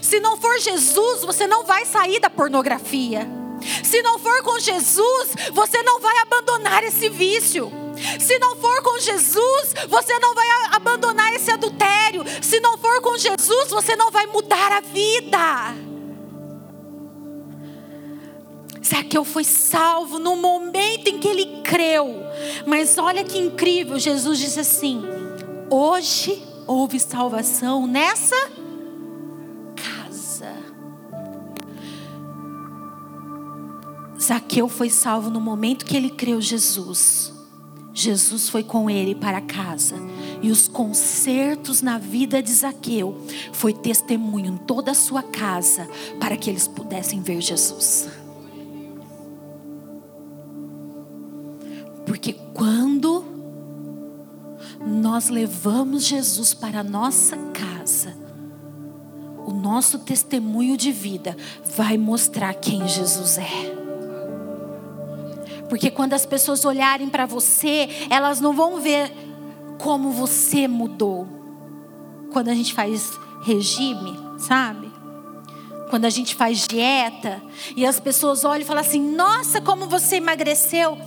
Se 0.00 0.20
não 0.20 0.38
for 0.38 0.58
Jesus, 0.58 1.22
você 1.22 1.46
não 1.46 1.66
vai 1.66 1.84
sair 1.84 2.18
da 2.18 2.30
pornografia. 2.30 3.28
Se 3.82 4.02
não 4.02 4.18
for 4.18 4.42
com 4.42 4.58
Jesus, 4.58 5.34
você 5.52 5.82
não 5.82 6.00
vai 6.00 6.18
abandonar 6.18 6.84
esse 6.84 7.08
vício. 7.08 7.70
Se 8.20 8.38
não 8.38 8.56
for 8.56 8.82
com 8.82 8.98
Jesus, 9.00 9.74
você 9.88 10.18
não 10.18 10.34
vai 10.34 10.46
abandonar 10.72 11.32
esse 11.34 11.50
adultério. 11.50 12.24
Se 12.40 12.60
não 12.60 12.78
for 12.78 13.00
com 13.00 13.16
Jesus, 13.16 13.70
você 13.70 13.96
não 13.96 14.10
vai 14.10 14.26
mudar 14.26 14.72
a 14.72 14.80
vida. 14.80 15.74
Zaqueu 18.84 19.24
foi 19.24 19.44
salvo 19.44 20.18
no 20.18 20.36
momento 20.36 21.08
em 21.08 21.18
que 21.18 21.28
ele 21.28 21.62
creu. 21.62 22.22
Mas 22.66 22.96
olha 22.96 23.24
que 23.24 23.38
incrível, 23.38 23.98
Jesus 23.98 24.38
disse 24.38 24.60
assim: 24.60 25.02
Hoje 25.68 26.42
houve 26.66 26.98
salvação 26.98 27.86
nessa 27.86 28.36
Zaqueu 34.28 34.68
foi 34.68 34.90
salvo 34.90 35.30
no 35.30 35.40
momento 35.40 35.86
que 35.86 35.96
ele 35.96 36.10
creu 36.10 36.38
Jesus. 36.38 37.32
Jesus 37.94 38.50
foi 38.50 38.62
com 38.62 38.90
ele 38.90 39.14
para 39.14 39.40
casa. 39.40 39.94
E 40.42 40.50
os 40.50 40.68
concertos 40.68 41.80
na 41.80 41.96
vida 41.96 42.42
de 42.42 42.52
Zaqueu 42.52 43.22
foi 43.54 43.72
testemunho 43.72 44.52
em 44.52 44.56
toda 44.58 44.90
a 44.90 44.94
sua 44.94 45.22
casa 45.22 45.88
para 46.20 46.36
que 46.36 46.50
eles 46.50 46.68
pudessem 46.68 47.22
ver 47.22 47.40
Jesus. 47.40 48.10
Porque 52.04 52.34
quando 52.52 53.24
nós 54.86 55.30
levamos 55.30 56.04
Jesus 56.04 56.52
para 56.52 56.80
a 56.80 56.84
nossa 56.84 57.34
casa, 57.54 58.14
o 59.46 59.52
nosso 59.54 60.00
testemunho 60.00 60.76
de 60.76 60.92
vida 60.92 61.34
vai 61.74 61.96
mostrar 61.96 62.52
quem 62.52 62.86
Jesus 62.86 63.38
é. 63.38 63.77
Porque 65.68 65.90
quando 65.90 66.14
as 66.14 66.24
pessoas 66.24 66.64
olharem 66.64 67.08
para 67.08 67.26
você, 67.26 67.88
elas 68.08 68.40
não 68.40 68.54
vão 68.54 68.80
ver 68.80 69.12
como 69.78 70.10
você 70.10 70.66
mudou. 70.66 71.28
Quando 72.32 72.48
a 72.48 72.54
gente 72.54 72.74
faz 72.74 73.10
regime, 73.42 74.18
sabe? 74.38 74.90
Quando 75.90 76.04
a 76.04 76.10
gente 76.10 76.34
faz 76.34 76.66
dieta 76.66 77.40
e 77.76 77.86
as 77.86 77.98
pessoas 77.98 78.44
olham 78.44 78.62
e 78.62 78.64
falam 78.64 78.82
assim: 78.82 79.00
Nossa, 79.00 79.60
como 79.60 79.86
você 79.86 80.16
emagreceu. 80.16 80.98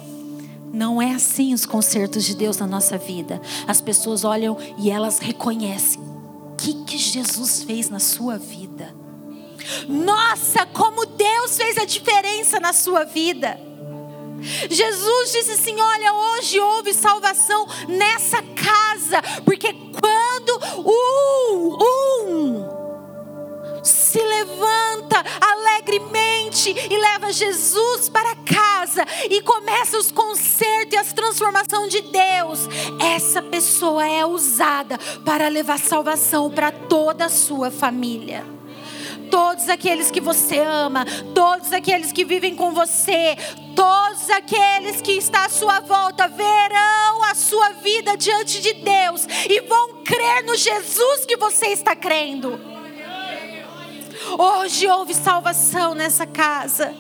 Não 0.74 1.02
é 1.02 1.12
assim 1.12 1.54
os 1.54 1.66
concertos 1.66 2.24
de 2.24 2.34
Deus 2.34 2.58
na 2.58 2.66
nossa 2.66 2.98
vida. 2.98 3.42
As 3.68 3.82
pessoas 3.82 4.24
olham 4.24 4.58
e 4.78 4.90
elas 4.90 5.20
reconhecem: 5.20 6.02
O 6.02 6.56
que, 6.58 6.84
que 6.86 6.98
Jesus 6.98 7.64
fez 7.64 7.90
na 7.90 8.00
sua 8.00 8.38
vida? 8.38 8.96
Nossa, 9.88 10.66
como 10.68 11.06
Deus 11.06 11.58
fez 11.58 11.78
a 11.78 11.86
diferença 11.86 12.60
na 12.60 12.74
sua 12.74 13.04
vida. 13.04 13.71
Jesus 14.70 15.32
disse 15.32 15.52
assim: 15.52 15.80
Olha, 15.80 16.14
hoje 16.14 16.60
houve 16.60 16.94
salvação 16.94 17.68
nessa 17.88 18.42
casa, 18.42 19.22
porque 19.46 19.74
quando 19.74 20.60
um, 20.86 21.78
um 21.84 22.82
se 23.84 24.22
levanta 24.22 25.24
alegremente 25.40 26.70
e 26.70 26.98
leva 26.98 27.32
Jesus 27.32 28.10
para 28.10 28.36
casa 28.36 29.06
e 29.30 29.42
começa 29.42 29.98
os 29.98 30.12
concertos 30.12 30.94
e 30.94 30.98
as 30.98 31.14
transformações 31.14 31.92
de 31.92 32.02
Deus, 32.02 32.68
essa 33.00 33.42
pessoa 33.42 34.08
é 34.08 34.26
usada 34.26 34.98
para 35.26 35.48
levar 35.48 35.80
salvação 35.80 36.50
para 36.50 36.72
toda 36.72 37.26
a 37.26 37.30
sua 37.30 37.72
família 37.72 38.61
todos 39.32 39.70
aqueles 39.70 40.12
que 40.12 40.20
você 40.20 40.60
ama, 40.60 41.06
todos 41.34 41.72
aqueles 41.72 42.12
que 42.12 42.26
vivem 42.26 42.54
com 42.54 42.74
você, 42.74 43.36
todos 43.76 44.30
aqueles 44.30 45.02
que 45.02 45.14
estão 45.14 45.42
à 45.42 45.50
sua 45.50 45.80
volta 45.80 46.28
verão 46.28 47.24
a 47.24 47.34
sua 47.34 47.70
vida 47.72 48.18
diante 48.18 48.62
de 48.62 48.74
Deus 48.74 49.26
e 49.50 49.62
vão 49.62 50.04
crer 50.04 50.44
no 50.44 50.56
Jesus 50.56 51.26
que 51.26 51.38
você 51.38 51.68
está 51.68 51.96
crendo. 51.96 52.60
Hoje 54.38 54.88
houve 54.88 55.14
salvação 55.14 55.96
nessa 55.96 56.28
casa. 56.28 56.94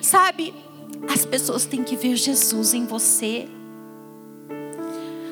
Sabe, 0.00 0.54
as 1.08 1.24
pessoas 1.26 1.66
têm 1.66 1.82
que 1.82 1.96
ver 1.96 2.16
Jesus 2.16 2.72
em 2.72 2.86
você. 2.86 3.48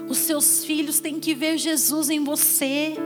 Os 0.09 0.19
seus 0.19 0.65
filhos 0.65 1.01
têm 1.01 1.21
que 1.21 1.35
ver 1.35 1.57
Jesus 1.57 2.11
em 2.11 2.25
você. 2.25 2.97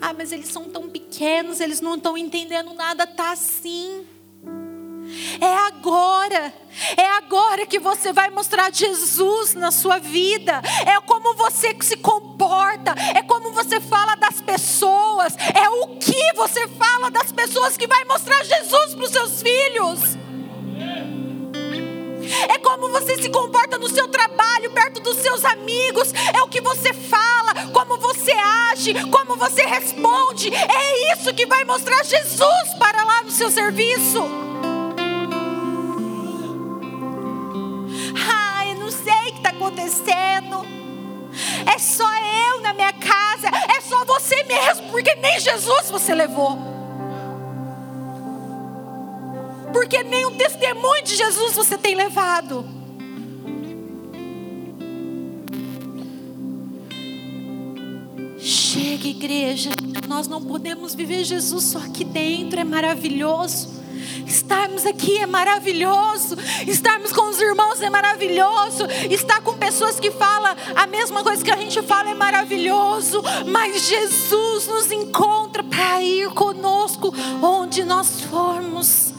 Ah, 0.00 0.12
mas 0.12 0.32
eles 0.32 0.48
são 0.48 0.64
tão 0.64 0.88
pequenos, 0.88 1.60
eles 1.60 1.80
não 1.80 1.96
estão 1.96 2.16
entendendo 2.16 2.72
nada. 2.74 3.06
Tá 3.06 3.32
assim. 3.32 4.06
É 5.40 5.54
agora, 5.68 6.52
é 6.96 7.06
agora 7.16 7.66
que 7.66 7.78
você 7.78 8.12
vai 8.12 8.28
mostrar 8.28 8.72
Jesus 8.72 9.54
na 9.54 9.70
sua 9.70 9.98
vida. 9.98 10.60
É 10.86 11.00
como 11.00 11.34
você 11.34 11.74
se 11.80 11.96
comporta, 11.96 12.94
é 13.14 13.22
como 13.22 13.52
você 13.52 13.80
fala 13.80 14.14
das 14.16 14.40
pessoas, 14.40 15.34
é 15.54 15.68
o 15.70 15.96
que 15.96 16.32
você 16.34 16.68
fala 16.68 17.10
das 17.10 17.32
pessoas 17.32 17.76
que 17.76 17.86
vai 17.86 18.04
mostrar 18.04 18.44
Jesus 18.44 18.94
para 18.94 19.04
os 19.04 19.10
seus 19.10 19.42
filhos. 19.42 20.27
É 22.48 22.58
como 22.58 22.88
você 22.88 23.20
se 23.20 23.28
comporta 23.28 23.78
no 23.78 23.88
seu 23.88 24.08
trabalho, 24.08 24.70
perto 24.70 25.00
dos 25.00 25.16
seus 25.16 25.44
amigos, 25.44 26.12
é 26.34 26.42
o 26.42 26.48
que 26.48 26.60
você 26.60 26.92
fala, 26.92 27.54
como 27.72 27.96
você 27.96 28.32
age, 28.70 28.94
como 29.10 29.36
você 29.36 29.64
responde. 29.64 30.54
É 30.54 31.12
isso 31.12 31.34
que 31.34 31.46
vai 31.46 31.64
mostrar 31.64 32.04
Jesus 32.04 32.74
para 32.78 33.04
lá 33.04 33.22
no 33.22 33.30
seu 33.30 33.50
serviço. 33.50 34.22
Ai, 38.30 38.74
não 38.74 38.90
sei 38.90 39.12
o 39.12 39.32
que 39.32 39.38
está 39.38 39.50
acontecendo. 39.50 40.66
É 41.66 41.78
só 41.78 42.08
eu 42.48 42.60
na 42.60 42.72
minha 42.72 42.92
casa, 42.92 43.48
é 43.76 43.80
só 43.80 44.04
você 44.04 44.42
mesmo, 44.44 44.90
porque 44.90 45.14
nem 45.16 45.38
Jesus 45.40 45.90
você 45.90 46.14
levou. 46.14 46.77
Porque 49.72 50.02
nem 50.02 50.24
o 50.26 50.30
testemunho 50.32 51.04
de 51.04 51.16
Jesus 51.16 51.54
você 51.54 51.76
tem 51.76 51.94
levado. 51.94 52.64
Chega, 58.38 59.08
igreja. 59.08 59.70
Nós 60.08 60.26
não 60.26 60.42
podemos 60.42 60.94
viver 60.94 61.24
Jesus 61.24 61.64
só 61.64 61.78
aqui 61.78 62.04
dentro, 62.04 62.58
é 62.60 62.64
maravilhoso. 62.64 63.78
Estarmos 64.26 64.86
aqui 64.86 65.18
é 65.18 65.26
maravilhoso. 65.26 66.36
Estarmos 66.66 67.12
com 67.12 67.28
os 67.28 67.40
irmãos 67.40 67.80
é 67.80 67.90
maravilhoso. 67.90 68.86
Estar 69.10 69.40
com 69.42 69.54
pessoas 69.54 69.98
que 69.98 70.10
falam 70.10 70.54
a 70.74 70.86
mesma 70.86 71.22
coisa 71.22 71.44
que 71.44 71.50
a 71.50 71.56
gente 71.56 71.80
fala 71.82 72.10
é 72.10 72.14
maravilhoso. 72.14 73.22
Mas 73.46 73.88
Jesus 73.88 74.66
nos 74.66 74.90
encontra 74.92 75.62
para 75.64 76.02
ir 76.02 76.30
conosco 76.30 77.12
onde 77.42 77.84
nós 77.84 78.20
formos 78.22 79.14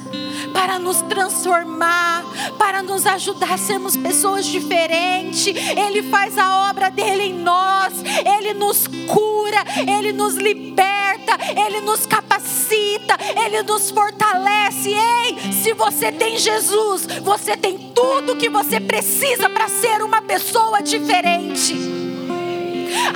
para 0.53 0.79
nos 0.79 1.01
transformar, 1.01 2.23
para 2.57 2.81
nos 2.81 3.05
ajudar 3.05 3.53
a 3.53 3.57
sermos 3.57 3.95
pessoas 3.95 4.45
diferentes. 4.45 5.47
Ele 5.47 6.03
faz 6.03 6.37
a 6.37 6.69
obra 6.69 6.89
dele 6.89 7.23
em 7.23 7.33
nós, 7.33 7.93
ele 8.25 8.53
nos 8.53 8.87
cura, 8.87 9.63
ele 9.87 10.11
nos 10.11 10.35
liberta, 10.35 11.37
ele 11.65 11.81
nos 11.81 12.05
capacita, 12.05 13.17
ele 13.45 13.63
nos 13.63 13.89
fortalece. 13.89 14.89
Ei, 14.89 15.53
se 15.53 15.73
você 15.73 16.11
tem 16.11 16.37
Jesus, 16.37 17.05
você 17.21 17.55
tem 17.55 17.77
tudo 17.93 18.35
que 18.35 18.49
você 18.49 18.79
precisa 18.79 19.49
para 19.49 19.67
ser 19.67 20.01
uma 20.01 20.21
pessoa 20.21 20.81
diferente. 20.81 21.75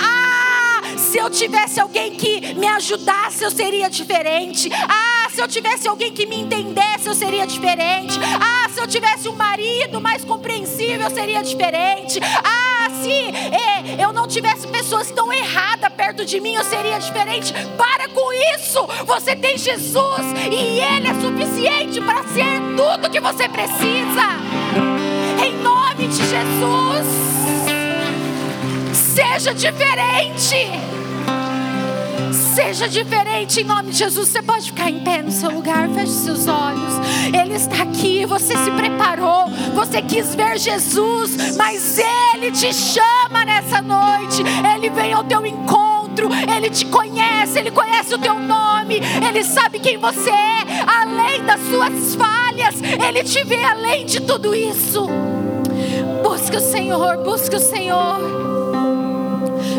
Ah, 0.00 0.82
se 0.96 1.18
eu 1.18 1.30
tivesse 1.30 1.80
alguém 1.80 2.14
que 2.14 2.54
me 2.54 2.66
ajudasse, 2.66 3.44
eu 3.44 3.50
seria 3.50 3.88
diferente. 3.88 4.70
Ah, 4.88 5.23
se 5.34 5.42
eu 5.42 5.48
tivesse 5.48 5.88
alguém 5.88 6.12
que 6.12 6.26
me 6.26 6.40
entendesse, 6.40 7.08
eu 7.08 7.14
seria 7.14 7.44
diferente. 7.44 8.16
Ah, 8.40 8.68
se 8.68 8.80
eu 8.80 8.86
tivesse 8.86 9.28
um 9.28 9.34
marido 9.34 10.00
mais 10.00 10.24
compreensível, 10.24 11.00
eu 11.00 11.10
seria 11.10 11.42
diferente. 11.42 12.20
Ah, 12.44 12.88
se 13.02 13.10
é, 13.10 14.02
eu 14.02 14.12
não 14.12 14.28
tivesse 14.28 14.68
pessoas 14.68 15.10
tão 15.10 15.32
erradas 15.32 15.92
perto 15.92 16.24
de 16.24 16.38
mim, 16.38 16.54
eu 16.54 16.62
seria 16.62 16.98
diferente. 16.98 17.52
Para 17.76 18.08
com 18.10 18.32
isso. 18.54 18.86
Você 19.06 19.34
tem 19.34 19.58
Jesus 19.58 20.24
e 20.52 20.80
Ele 20.80 21.08
é 21.08 21.14
suficiente 21.20 22.00
para 22.00 22.22
ser 22.28 22.60
tudo 22.76 23.10
que 23.10 23.18
você 23.18 23.48
precisa. 23.48 24.38
Em 25.44 25.52
nome 25.62 26.06
de 26.06 26.24
Jesus. 26.28 27.06
Seja 28.92 29.52
diferente. 29.52 30.93
Seja 32.54 32.88
diferente 32.88 33.62
em 33.62 33.64
nome 33.64 33.90
de 33.90 33.98
Jesus. 33.98 34.28
Você 34.28 34.40
pode 34.40 34.66
ficar 34.66 34.88
em 34.88 35.00
pé 35.00 35.20
no 35.20 35.30
seu 35.32 35.50
lugar, 35.50 35.88
feche 35.88 36.12
seus 36.12 36.46
olhos. 36.46 36.94
Ele 37.36 37.54
está 37.54 37.82
aqui, 37.82 38.24
você 38.24 38.56
se 38.56 38.70
preparou, 38.70 39.48
você 39.74 40.00
quis 40.00 40.36
ver 40.36 40.56
Jesus, 40.56 41.56
mas 41.56 41.98
Ele 41.98 42.52
te 42.52 42.72
chama 42.72 43.44
nessa 43.44 43.82
noite. 43.82 44.44
Ele 44.72 44.88
vem 44.88 45.12
ao 45.12 45.24
teu 45.24 45.44
encontro, 45.44 46.28
Ele 46.32 46.70
te 46.70 46.86
conhece, 46.86 47.58
Ele 47.58 47.72
conhece 47.72 48.14
o 48.14 48.18
teu 48.18 48.38
nome, 48.38 49.00
Ele 49.26 49.42
sabe 49.42 49.80
quem 49.80 49.98
você 49.98 50.30
é, 50.30 50.64
além 50.86 51.42
das 51.42 51.60
suas 51.60 52.14
falhas, 52.14 52.76
Ele 52.80 53.24
te 53.24 53.42
vê 53.42 53.64
além 53.64 54.06
de 54.06 54.20
tudo 54.20 54.54
isso. 54.54 55.08
Busque 56.22 56.56
o 56.56 56.60
Senhor, 56.60 57.16
busque 57.16 57.56
o 57.56 57.60
Senhor. 57.60 58.43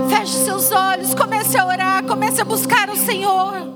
Feche 0.09 0.37
seus 0.37 0.71
olhos, 0.71 1.13
comece 1.15 1.57
a 1.57 1.65
orar, 1.65 2.03
comece 2.03 2.41
a 2.41 2.45
buscar 2.45 2.89
o 2.89 2.95
Senhor. 2.95 3.75